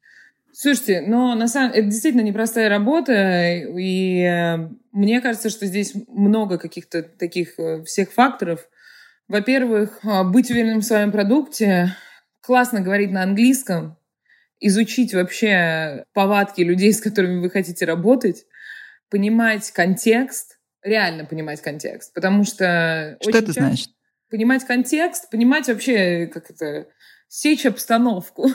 [0.55, 6.59] Слушайте, но на самом это действительно непростая работа, и э, мне кажется, что здесь много
[6.59, 8.69] каких-то таких э, всех факторов.
[9.27, 11.95] Во-первых, э, быть уверенным в своем продукте,
[12.41, 13.97] классно говорить на английском,
[14.59, 18.45] изучить вообще повадки людей, с которыми вы хотите работать,
[19.09, 23.17] понимать контекст, реально понимать контекст, потому что...
[23.21, 23.89] Что это значит?
[24.29, 26.85] Понимать контекст, понимать вообще, как это
[27.33, 28.47] сечь обстановку.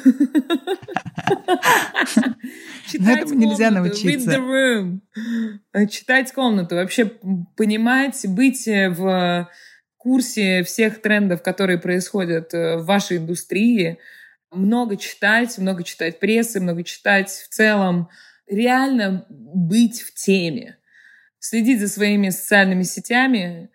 [2.87, 4.41] Читать Этому нельзя научиться.
[5.72, 7.11] Э, читать комнату, вообще
[7.57, 9.51] понимать, быть э, в
[9.97, 13.99] курсе всех трендов, которые происходят э, в вашей индустрии,
[14.53, 18.09] много читать, много читать прессы, много читать в целом,
[18.47, 20.79] реально быть в теме,
[21.41, 23.70] следить за своими социальными сетями,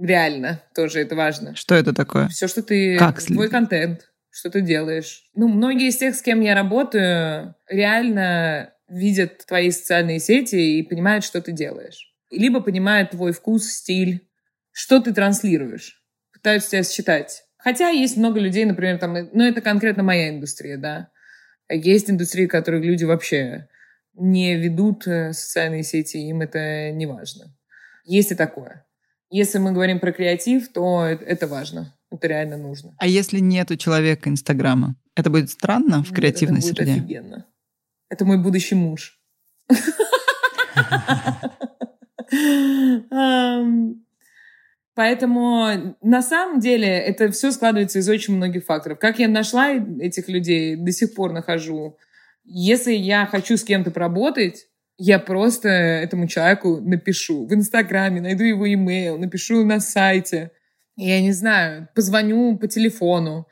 [0.00, 1.54] реально тоже это важно.
[1.54, 2.26] Что это такое?
[2.28, 5.24] Все, что ты, как твой контент, что ты делаешь.
[5.34, 11.24] Ну, многие из тех, с кем я работаю, реально видят твои социальные сети и понимают,
[11.24, 12.12] что ты делаешь.
[12.30, 14.28] Либо понимают твой вкус, стиль,
[14.72, 16.04] что ты транслируешь.
[16.32, 17.44] Пытаются тебя считать.
[17.58, 21.10] Хотя есть много людей, например, там, ну, это конкретно моя индустрия, да.
[21.68, 23.68] Есть индустрии, в которых люди вообще
[24.14, 27.54] не ведут э, социальные сети, им это не важно.
[28.04, 28.86] Есть и такое.
[29.30, 31.94] Если мы говорим про креатив, то это важно.
[32.10, 32.94] Это реально нужно.
[32.98, 34.96] А если нет у человека Инстаграма?
[35.14, 36.92] Это будет странно в креативной это будет среде?
[36.92, 37.46] офигенно.
[38.08, 39.20] Это мой будущий муж.
[44.94, 48.98] Поэтому на самом деле это все складывается из очень многих факторов.
[48.98, 51.96] Как я нашла этих людей, до сих пор нахожу.
[52.44, 54.66] Если я хочу с кем-то поработать,
[54.98, 60.50] я просто этому человеку напишу в Инстаграме, найду его имейл, напишу на сайте
[61.08, 63.46] я не знаю, позвоню по телефону.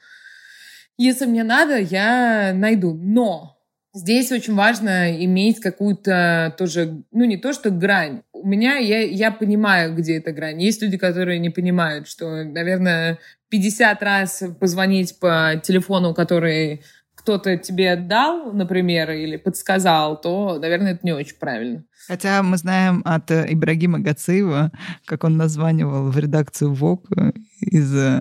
[0.96, 2.92] Если мне надо, я найду.
[2.94, 3.58] Но
[3.94, 8.22] здесь очень важно иметь какую-то тоже, ну не то, что грань.
[8.32, 10.62] У меня, я, я понимаю, где эта грань.
[10.62, 13.18] Есть люди, которые не понимают, что, наверное,
[13.48, 16.82] 50 раз позвонить по телефону, который
[17.18, 21.84] кто-то тебе дал, например, или подсказал, то, наверное, это не очень правильно.
[22.06, 24.70] Хотя мы знаем от э, Ибрагима Гациева,
[25.04, 28.20] как он названивал в редакцию ВОК э, из да,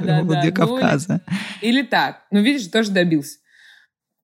[0.00, 1.08] да, Владикавказа.
[1.08, 1.22] Да.
[1.28, 2.22] Ну, или так.
[2.32, 3.38] Ну, видишь, тоже добился.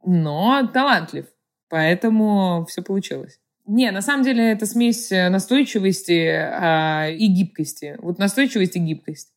[0.05, 1.27] но талантлив.
[1.71, 3.39] Поэтому все получилось.
[3.67, 7.97] Не, на самом деле это смесь настойчивости а, и гибкости.
[8.03, 9.33] Вот настойчивость и гибкость.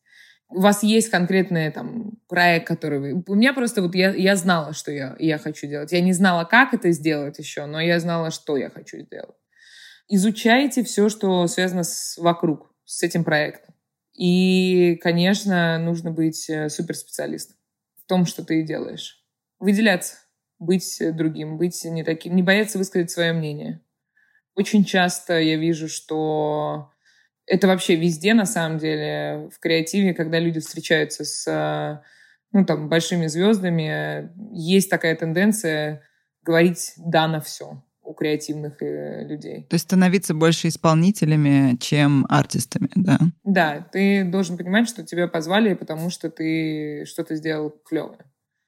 [0.48, 3.24] У вас есть конкретный там проект, который вы...
[3.26, 5.92] У меня просто вот я, я знала, что я, я хочу делать.
[5.92, 9.36] Я не знала, как это сделать еще, но я знала, что я хочу сделать.
[10.08, 13.74] Изучайте все, что связано с вокруг, с этим проектом.
[14.14, 17.56] И, конечно, нужно быть э, суперспециалистом
[17.96, 19.22] в том, что ты делаешь.
[19.58, 20.16] Выделяться,
[20.58, 23.82] быть другим, быть не таким, не бояться высказать свое мнение.
[24.54, 26.90] Очень часто я вижу, что
[27.46, 32.02] это вообще везде, на самом деле, в креативе, когда люди встречаются с
[32.52, 36.02] ну, там, большими звездами, есть такая тенденция
[36.42, 39.66] говорить «да» на все у креативных э, людей.
[39.68, 43.18] То есть становиться больше исполнителями, чем артистами, да?
[43.42, 48.20] Да, ты должен понимать, что тебя позвали, потому что ты что-то сделал клевое.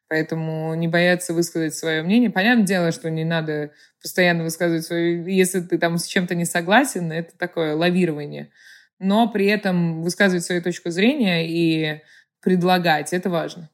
[0.08, 2.30] Поэтому не бояться высказать свое мнение.
[2.30, 5.22] Понятное дело, что не надо постоянно высказывать свое...
[5.34, 8.50] Если ты там с чем-то не согласен, это такое лавирование.
[8.98, 12.00] Но при этом высказывать свою точку зрения и
[12.40, 13.70] предлагать, это важно.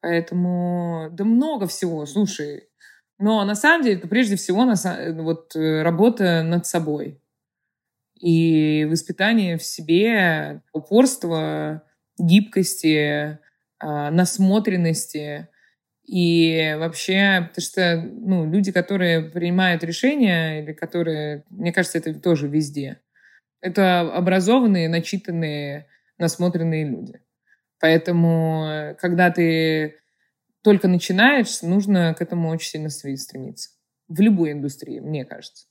[0.00, 2.68] Поэтому, да много всего, слушай.
[3.18, 4.74] Но на самом деле это прежде всего на,
[5.22, 7.20] вот, э, работа над собой.
[8.20, 11.82] И воспитание в себе, упорство,
[12.18, 13.38] гибкости,
[13.78, 15.48] а, насмотренности.
[16.04, 22.48] И вообще, потому что ну, люди, которые принимают решения, или которые, мне кажется, это тоже
[22.48, 23.00] везде,
[23.60, 25.86] это образованные, начитанные,
[26.18, 27.20] насмотренные люди.
[27.80, 29.96] Поэтому, когда ты
[30.62, 33.70] только начинаешь, нужно к этому очень сильно стремиться.
[34.08, 35.66] В любой индустрии, мне кажется.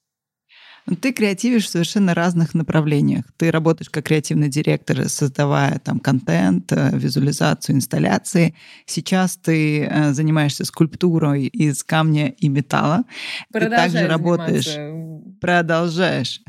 [0.87, 3.25] Ну, ты креативишь в совершенно разных направлениях.
[3.37, 8.55] Ты работаешь как креативный директор, создавая там контент, э, визуализацию, инсталляции.
[8.85, 13.03] Сейчас ты э, занимаешься скульптурой из камня и металла.
[13.53, 15.39] Ты также работаешь, заниматься.
[15.39, 16.41] продолжаешь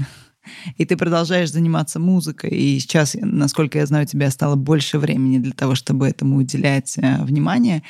[0.76, 5.38] и ты продолжаешь заниматься музыкой, и сейчас, насколько я знаю, у тебя стало больше времени
[5.38, 7.82] для того, чтобы этому уделять э, внимание,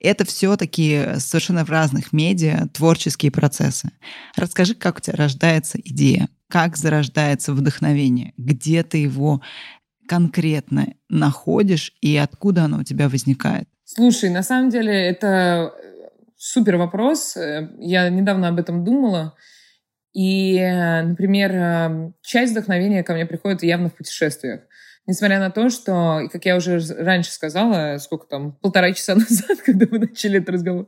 [0.00, 3.90] это все такие совершенно в разных медиа творческие процессы.
[4.36, 9.42] Расскажи, как у тебя рождается идея, как зарождается вдохновение, где ты его
[10.08, 13.68] конкретно находишь и откуда оно у тебя возникает?
[13.84, 15.72] Слушай, на самом деле это
[16.36, 17.36] супер вопрос.
[17.36, 19.34] Э, я недавно об этом думала.
[20.14, 20.58] И,
[21.04, 24.62] например, эм, часть вдохновения ко мне приходит явно в путешествиях.
[25.06, 29.86] Несмотря на то, что, как я уже раньше сказала, сколько там, полтора часа назад, когда
[29.90, 30.86] мы начали этот разговор,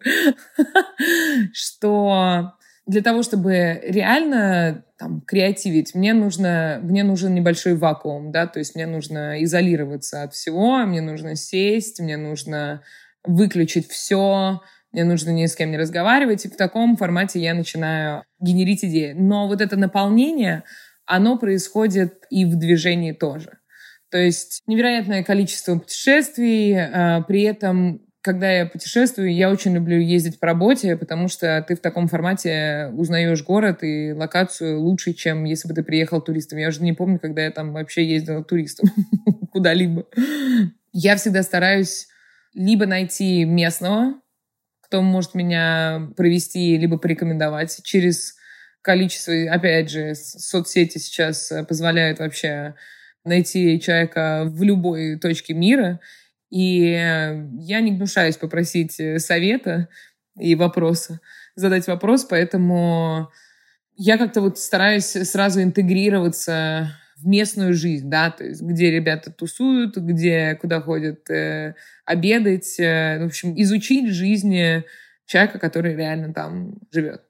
[1.52, 2.52] что
[2.86, 8.74] для того, чтобы реально там, креативить, мне, нужно, мне нужен небольшой вакуум, да, то есть
[8.74, 12.82] мне нужно изолироваться от всего, мне нужно сесть, мне нужно
[13.24, 14.60] выключить все,
[14.92, 19.12] мне нужно ни с кем не разговаривать, и в таком формате я начинаю генерить идеи.
[19.12, 20.64] Но вот это наполнение,
[21.06, 23.58] оно происходит и в движении тоже.
[24.10, 30.38] То есть невероятное количество путешествий, а, при этом когда я путешествую, я очень люблю ездить
[30.38, 35.68] по работе, потому что ты в таком формате узнаешь город и локацию лучше, чем если
[35.68, 36.58] бы ты приехал туристом.
[36.58, 38.90] Я уже не помню, когда я там вообще ездила туристом
[39.52, 40.04] куда-либо.
[40.92, 42.08] Я всегда стараюсь
[42.52, 44.20] либо найти местного,
[44.90, 48.34] кто может меня провести либо порекомендовать через
[48.82, 52.74] количество, опять же, соцсети сейчас э, позволяют вообще
[53.24, 56.00] найти человека в любой точке мира.
[56.50, 59.86] И э, я не гнушаюсь попросить э, совета
[60.36, 61.20] и вопроса,
[61.54, 63.30] задать вопрос, поэтому
[63.94, 69.96] я как-то вот стараюсь сразу интегрироваться в местную жизнь, да, то есть где ребята тусуют,
[69.96, 74.84] где, куда ходят э, обедать, э, в общем, изучить жизнь
[75.26, 77.22] человека, который реально там живет.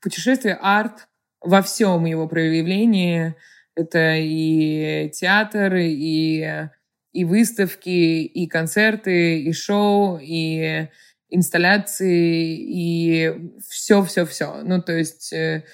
[0.00, 1.08] Путешествие арт
[1.40, 3.34] во всем его проявлении.
[3.74, 6.68] Это и театр, и,
[7.12, 10.88] и выставки, и концерты, и шоу, и
[11.28, 14.62] инсталляции, и все-все-все.
[14.62, 15.64] Ну, то есть э,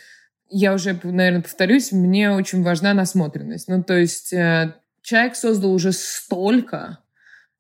[0.52, 3.68] я уже, наверное, повторюсь, мне очень важна насмотренность.
[3.68, 6.98] Ну, то есть э, человек создал уже столько,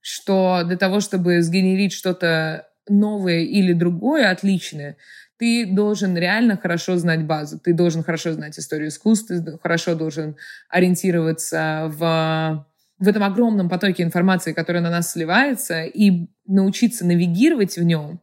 [0.00, 4.96] что для того, чтобы сгенерить что-то новое или другое, отличное,
[5.38, 10.36] ты должен реально хорошо знать базу, ты должен хорошо знать историю искусства, ты хорошо должен
[10.68, 12.66] ориентироваться в,
[12.98, 18.20] в этом огромном потоке информации, которая на нас сливается, и научиться навигировать в нем,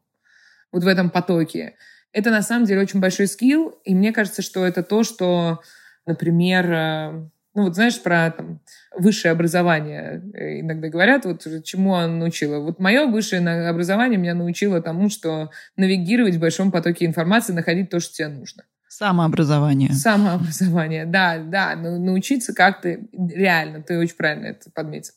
[0.72, 1.74] вот в этом потоке,
[2.12, 5.62] это на самом деле очень большой скилл, и мне кажется, что это то, что,
[6.06, 8.60] например, э, Ну вот знаешь про там,
[8.96, 12.60] высшее образование э, иногда говорят, вот чему оно научило.
[12.60, 18.00] Вот мое высшее образование меня научило тому, что навигировать в большом потоке информации, находить то,
[18.00, 18.64] что тебе нужно.
[18.88, 19.94] Самообразование.
[19.94, 21.76] Самообразование, да, да.
[21.76, 25.14] Научиться как-то реально, ты очень правильно это подметил.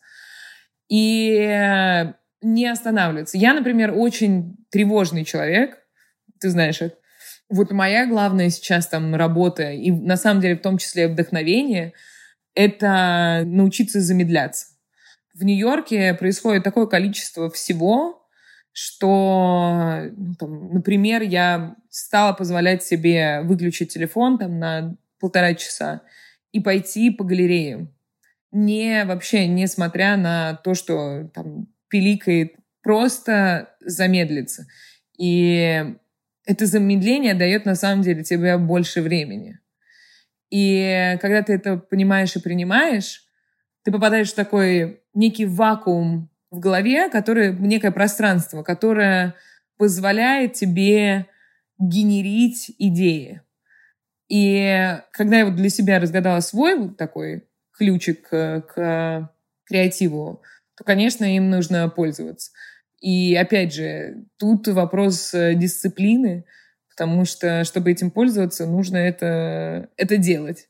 [0.89, 3.39] И э, не останавливаться.
[3.39, 5.79] Я, например, очень тревожный человек,
[6.43, 6.97] ты знаешь это.
[7.49, 11.93] Вот моя главная сейчас там работа, и на самом деле в том числе вдохновение,
[12.55, 14.67] это научиться замедляться.
[15.35, 18.27] В Нью-Йорке происходит такое количество всего,
[18.73, 26.03] что, ну, там, например, я стала позволять себе выключить телефон там на полтора часа
[26.53, 27.95] и пойти по галереям.
[28.51, 34.67] Не вообще, несмотря на то, что там пиликает, просто замедлиться.
[35.19, 35.95] И
[36.45, 39.59] это замедление дает на самом деле тебе больше времени.
[40.51, 43.25] И когда ты это понимаешь и принимаешь,
[43.85, 49.35] ты попадаешь в такой некий вакуум в голове, который, некое пространство, которое
[49.79, 51.27] позволяет тебе
[51.79, 53.41] генерить идеи.
[54.29, 59.31] И когда я вот для себя разгадала свой вот такой ключик к, к
[59.65, 60.43] креативу,
[60.77, 62.53] то, конечно, им нужно пользоваться.
[63.03, 66.45] И опять же, тут вопрос э, дисциплины,
[66.89, 70.69] потому что, чтобы этим пользоваться, нужно это, это делать.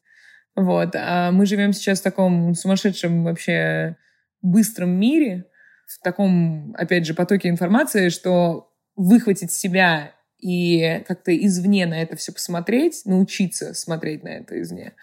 [0.56, 0.94] Вот.
[0.94, 3.96] А мы живем сейчас в таком сумасшедшем вообще
[4.40, 5.44] быстром мире,
[5.86, 12.32] в таком, опять же, потоке информации, что выхватить себя и как-то извне на это все
[12.32, 14.94] посмотреть, научиться смотреть на это извне,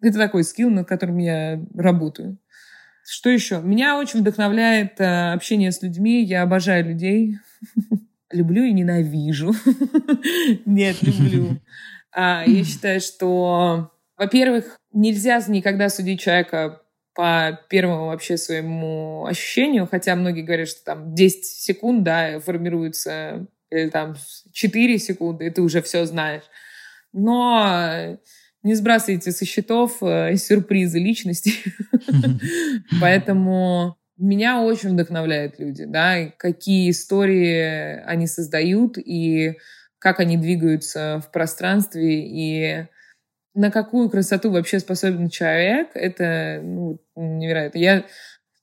[0.00, 2.38] это такой скилл, над которым я работаю.
[3.08, 3.60] Что еще?
[3.60, 6.24] Меня очень вдохновляет э, общение с людьми.
[6.24, 7.38] Я обожаю людей.
[8.32, 9.54] Люблю и ненавижу.
[10.66, 11.60] Нет, люблю.
[12.10, 16.82] А, я считаю, что, во-первых, нельзя никогда судить человека
[17.14, 23.88] по первому вообще своему ощущению, хотя многие говорят, что там 10 секунд, да, формируется, или
[23.88, 24.16] там
[24.52, 26.44] 4 секунды, и ты уже все знаешь.
[27.12, 28.18] Но
[28.66, 31.52] не сбрасывайте со счетов э, сюрпризы личности.
[33.00, 39.58] Поэтому меня очень вдохновляют люди, да, какие истории они создают и
[39.98, 42.86] как они двигаются в пространстве и
[43.54, 47.78] на какую красоту вообще способен человек, это ну, невероятно.
[47.78, 48.04] Я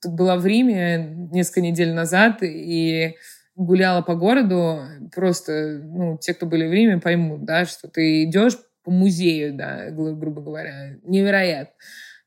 [0.02, 0.98] тут была в Риме
[1.32, 3.16] несколько недель назад и
[3.56, 4.82] гуляла по городу.
[5.14, 9.90] Просто, ну, те, кто были в Риме, поймут, да, что ты идешь по музею, да,
[9.90, 10.96] грубо говоря.
[11.02, 11.74] Невероятно.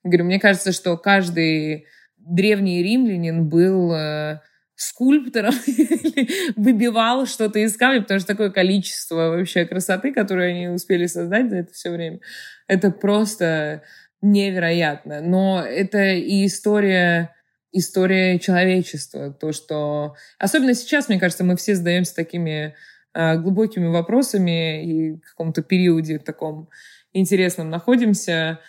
[0.03, 1.85] Говорю, мне кажется, что каждый
[2.17, 4.41] древний римлянин был э,
[4.75, 5.53] скульптором
[6.55, 11.57] выбивал что-то из камня, потому что такое количество вообще красоты, которую они успели создать за
[11.57, 12.19] это все время,
[12.67, 13.83] это просто
[14.21, 15.21] невероятно.
[15.21, 17.33] Но это и история
[17.71, 20.15] история человечества, то, что...
[20.39, 22.75] Особенно сейчас, мне кажется, мы все задаемся такими
[23.37, 26.69] глубокими вопросами и в каком-то периоде таком
[27.13, 28.59] интересном находимся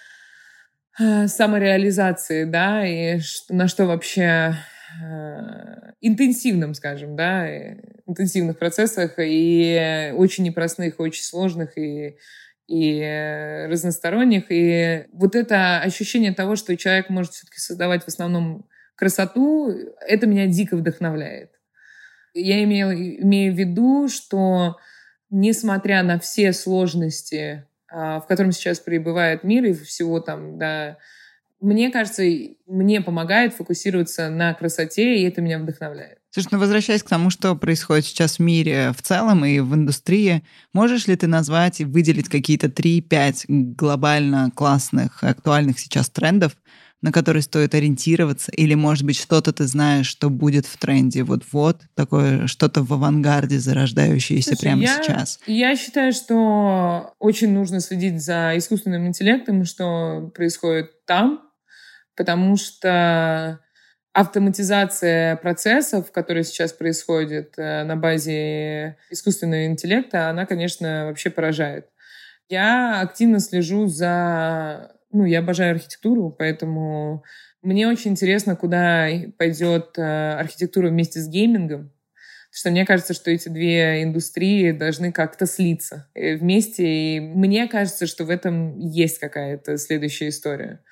[0.99, 4.55] э, самореализации, да, и на что вообще
[5.03, 7.47] э, интенсивным, скажем, да,
[8.07, 12.17] интенсивных процессах и очень непростых, очень сложных и
[12.69, 14.45] и разносторонних.
[14.51, 19.73] И вот это ощущение того, что человек может все-таки создавать в основном красоту,
[20.07, 21.58] это меня дико вдохновляет.
[22.35, 24.77] Я имею, имею в виду, что
[25.31, 30.99] несмотря на все сложности, а, в котором сейчас пребывает мир и всего там, да,
[31.61, 32.23] мне кажется,
[32.67, 36.19] мне помогает фокусироваться на красоте, и это меня вдохновляет.
[36.31, 40.45] Слушай, ну возвращаясь к тому, что происходит сейчас в мире в целом и в индустрии,
[40.73, 46.53] можешь ли ты назвать и выделить какие-то 3-5 глобально классных, актуальных сейчас трендов,
[47.03, 48.51] на который стоит ориентироваться?
[48.53, 53.59] Или, может быть, что-то ты знаешь, что будет в тренде вот-вот, такое что-то в авангарде
[53.59, 55.41] зарождающееся Слушай, прямо я, сейчас?
[55.47, 61.43] Я считаю, что очень нужно следить за искусственным интеллектом, что происходит там,
[62.17, 63.61] потому что
[64.13, 71.87] автоматизация процессов, которые сейчас происходят э, на базе искусственного интеллекта, она, конечно, вообще поражает.
[72.49, 77.25] Я активно слежу за ну, я обожаю архитектуру, поэтому
[77.63, 81.93] мне очень интересно, куда пойдет э, архитектура вместе с геймингом.
[82.51, 86.87] Потому что мне кажется, что эти две индустрии должны как-то слиться э, вместе.
[86.87, 90.83] И мне кажется, что в этом есть какая-то следующая история.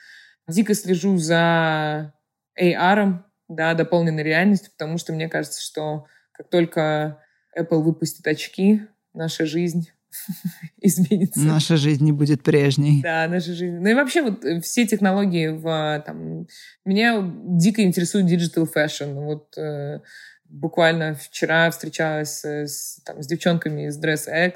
[0.49, 2.14] Дико слежу за
[2.61, 7.23] AR, да, дополненной реальностью, потому что мне кажется, что как только
[7.57, 8.83] Apple выпустит очки,
[9.14, 9.91] наша жизнь
[10.81, 11.41] изменится.
[11.41, 13.03] Наша жизнь не будет прежней.
[13.03, 13.79] Да, наша жизнь.
[13.79, 16.47] Ну и вообще вот э, все технологии в там...
[16.85, 19.14] Меня дико интересует digital fashion.
[19.14, 20.01] Вот э,
[20.45, 24.55] буквально вчера встречалась с, там, с девчонками из DressX,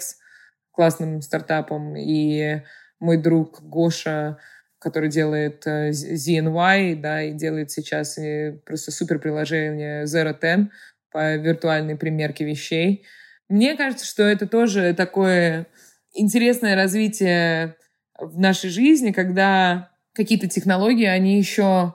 [0.73, 2.63] классным стартапом, и
[3.01, 4.39] мой друг Гоша,
[4.79, 10.69] который делает э, ZNY, да, и делает сейчас э, просто супер приложение Zero Ten
[11.11, 13.05] по виртуальной примерке вещей.
[13.51, 15.67] Мне кажется, что это тоже такое
[16.15, 17.75] интересное развитие
[18.17, 21.95] в нашей жизни, когда какие-то технологии, они еще,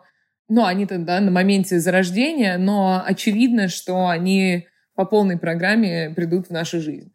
[0.50, 6.52] ну, они тогда на моменте зарождения, но очевидно, что они по полной программе придут в
[6.52, 7.14] нашу жизнь.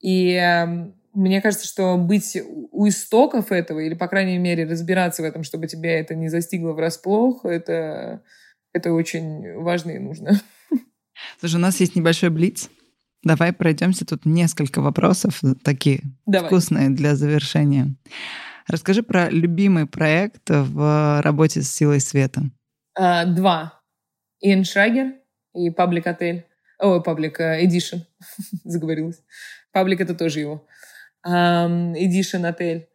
[0.00, 2.38] И эм, мне кажется, что быть
[2.70, 6.72] у истоков этого, или, по крайней мере, разбираться в этом, чтобы тебя это не застигло
[6.72, 8.22] врасплох, это,
[8.72, 10.40] это очень важно и нужно.
[11.38, 12.70] Слушай, у нас есть небольшой блиц.
[13.24, 14.04] Давай пройдемся.
[14.04, 16.48] Тут несколько вопросов такие Давай.
[16.48, 17.94] вкусные для завершения.
[18.68, 22.42] Расскажи про любимый проект в работе с силой света.
[22.94, 23.80] А, два.
[24.40, 25.14] Иэн Шрагер
[25.54, 26.46] и Паблик Отель.
[26.78, 27.98] О, Паблик Эдишн.
[28.64, 29.22] Заговорилась.
[29.72, 30.66] Паблик это тоже его.
[31.24, 32.88] Эдишн Отель.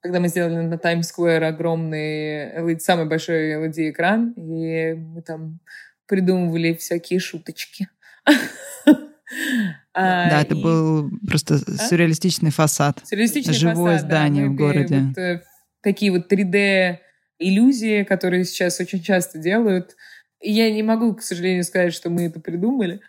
[0.00, 5.60] Когда мы сделали на Square огромный, самый большой LED-экран, и мы там
[6.06, 7.88] придумывали всякие шуточки.
[9.92, 11.88] А, да, это был просто а?
[11.88, 13.00] сюрреалистичный фасад.
[13.04, 15.00] Сюрреалистичный Живое здание да, в городе.
[15.00, 15.42] Вот, э,
[15.82, 19.96] такие вот 3D-иллюзии, которые сейчас очень часто делают.
[20.40, 23.00] И я не могу, к сожалению, сказать, что мы это придумали,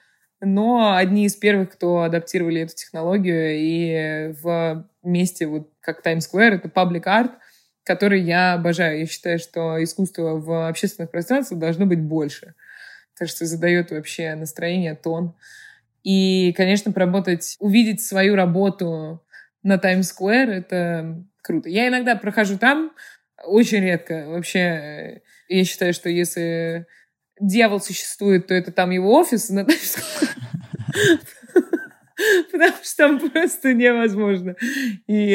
[0.42, 6.56] но одни из первых, кто адаптировали эту технологию, и в месте, вот как Times Square,
[6.56, 7.32] это Public Art,
[7.84, 9.00] который я обожаю.
[9.00, 12.56] Я считаю, что искусство в общественных пространствах должно быть больше.
[13.14, 15.36] Кажется, задает вообще настроение, тон.
[16.04, 19.24] И, конечно, поработать, увидеть свою работу
[19.64, 21.70] на Square— это круто.
[21.70, 22.92] Я иногда прохожу там,
[23.44, 24.26] очень редко.
[24.28, 26.88] Вообще, я считаю, что если
[27.40, 29.66] дьявол существует, то это там его офис на.
[32.52, 34.56] Потому что там просто невозможно.
[35.08, 35.32] И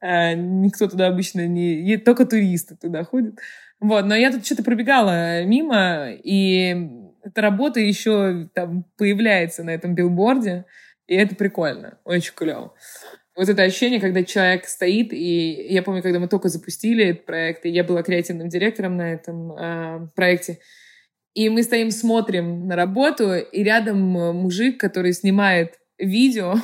[0.00, 1.96] э, никто туда обычно не...
[1.98, 3.38] Только туристы туда ходят.
[3.80, 9.94] Вот, но я тут что-то пробегала мимо, и эта работа еще там появляется на этом
[9.94, 10.64] билборде,
[11.06, 12.74] и это прикольно, очень клево.
[13.34, 17.64] Вот это ощущение, когда человек стоит, и я помню, когда мы только запустили этот проект,
[17.64, 20.58] и я была креативным директором на этом э, проекте,
[21.34, 26.56] и мы стоим, смотрим на работу, и рядом мужик, который снимает видео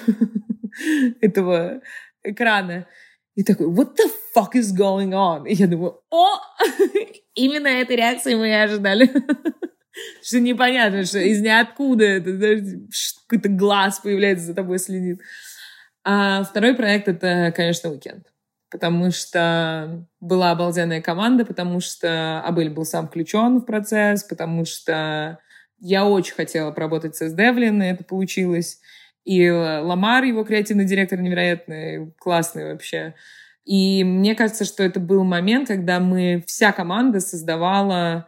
[1.22, 1.80] этого
[2.22, 2.86] экрана,
[3.34, 5.48] и такой, what the fuck is going on?
[5.48, 6.38] И я думаю, о,
[7.34, 9.08] именно этой реакции мы и ожидали.
[10.22, 12.80] Что непонятно, что из ниоткуда это,
[13.26, 15.20] какой-то глаз появляется, за тобой следит.
[16.04, 18.26] А второй проект— это, конечно, уикенд.
[18.70, 25.38] Потому что была обалденная команда, потому что Абель был сам включен в процесс, потому что
[25.80, 28.80] я очень хотела поработать с Девлин, и это получилось.
[29.24, 33.14] И Ламар, его креативный директор, невероятный, классный вообще.
[33.64, 38.26] И мне кажется, что это был момент, когда мы, вся команда создавала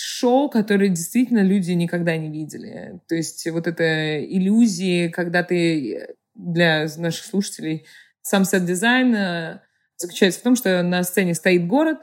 [0.00, 3.00] шоу, которые действительно люди никогда не видели.
[3.08, 7.86] То есть вот это иллюзии, когда ты для наших слушателей
[8.22, 9.60] сам сет-дизайн э,
[9.96, 11.98] заключается в том, что на сцене стоит город,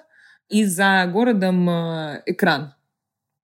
[0.49, 2.73] и за городом э, экран.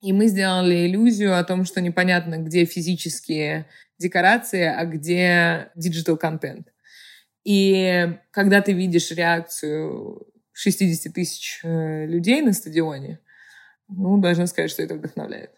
[0.02, 6.68] И мы сделали иллюзию о том, что непонятно, где физические декорации, а где digital контент.
[7.44, 13.20] И когда ты видишь реакцию 60 тысяч э, людей на стадионе,
[13.96, 15.52] ну, должна сказать, что это вдохновляет.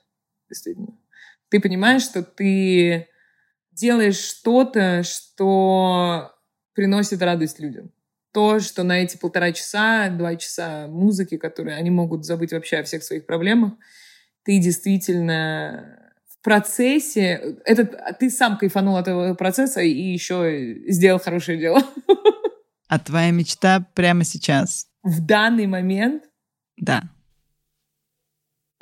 [0.50, 0.98] Действительно.
[1.50, 3.08] Ты понимаешь, что ты
[3.72, 6.32] делаешь что-то, что
[6.74, 7.92] приносит радость людям.
[8.32, 12.84] То, что на эти полтора часа, два часа музыки, которые они могут забыть вообще о
[12.84, 13.74] всех своих проблемах,
[14.44, 21.58] ты действительно в процессе, этот, ты сам кайфанул от этого процесса и еще сделал хорошее
[21.58, 21.82] дело.
[22.88, 24.88] А твоя мечта прямо сейчас?
[25.02, 26.24] В данный момент?
[26.78, 27.10] Да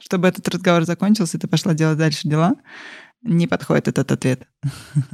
[0.03, 2.55] чтобы этот разговор закончился, и ты пошла делать дальше дела,
[3.21, 4.41] не подходит этот ответ.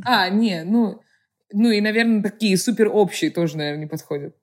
[0.04, 1.00] А, не, ну,
[1.54, 4.36] ну и, наверное, такие супер общие тоже, наверное, не подходят.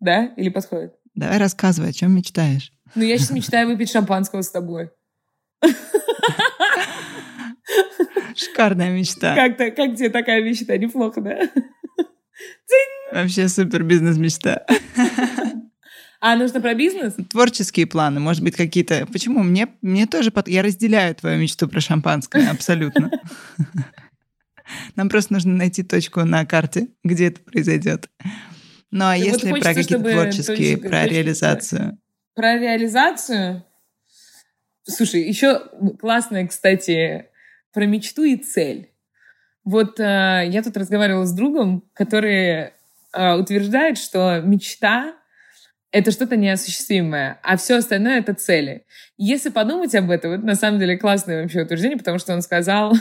[0.00, 0.32] Да?
[0.36, 0.94] Или подходят?
[1.14, 2.72] Давай рассказывай, о чем мечтаешь.
[2.94, 4.90] Ну, я сейчас мечтаю выпить шампанского с тобой.
[8.34, 9.34] Шикарная мечта.
[9.34, 10.78] Как-то, как тебе такая мечта?
[10.78, 11.38] Неплохо, да?
[13.12, 14.64] Вообще супер бизнес-мечта.
[16.24, 17.14] А нужно про бизнес?
[17.30, 19.08] Творческие планы, может быть, какие-то.
[19.12, 19.42] Почему?
[19.42, 20.30] Мне, мне тоже...
[20.30, 20.46] Под...
[20.46, 23.10] Я разделяю твою мечту про шампанское, абсолютно.
[24.94, 28.08] Нам просто нужно найти точку на карте, где это произойдет.
[28.92, 31.98] Ну а если про какие-то творческие, про реализацию?
[32.34, 33.64] Про реализацию?
[34.84, 35.60] Слушай, еще
[35.98, 37.26] классная, кстати,
[37.72, 38.92] про мечту и цель.
[39.64, 42.70] Вот э, я тут разговаривала с другом, который
[43.12, 45.16] э, утверждает, что мечта
[45.92, 48.86] это что-то неосуществимое, а все остальное это цели.
[49.18, 52.94] Если подумать об этом, это на самом деле классное вообще утверждение, потому что он сказал,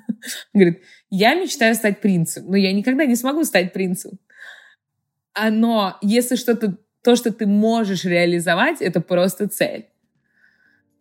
[0.54, 4.18] говорит, я мечтаю стать принцем, но я никогда не смогу стать принцем.
[5.34, 9.86] А но если что-то, то, что ты можешь реализовать, это просто цель.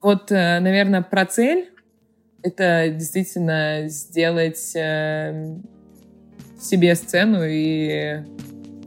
[0.02, 1.70] Вот, э, наверное, про цель
[2.44, 5.58] это действительно сделать э,
[6.60, 8.22] себе сцену и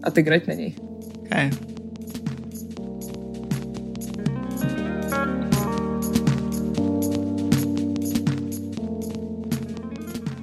[0.03, 0.77] отыграть на ней.
[1.29, 1.80] Кайф.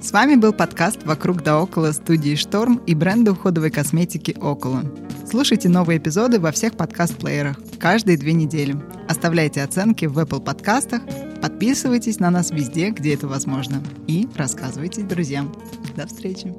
[0.08, 4.82] С вами был подкаст «Вокруг да около» студии «Шторм» и бренда уходовой косметики «Около».
[5.28, 8.74] Слушайте новые эпизоды во всех подкаст-плеерах каждые две недели.
[9.06, 11.02] Оставляйте оценки в Apple подкастах,
[11.42, 13.82] подписывайтесь на нас везде, где это возможно.
[14.06, 15.54] И рассказывайте друзьям.
[15.94, 16.54] До встречи!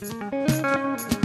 [0.00, 1.15] thank you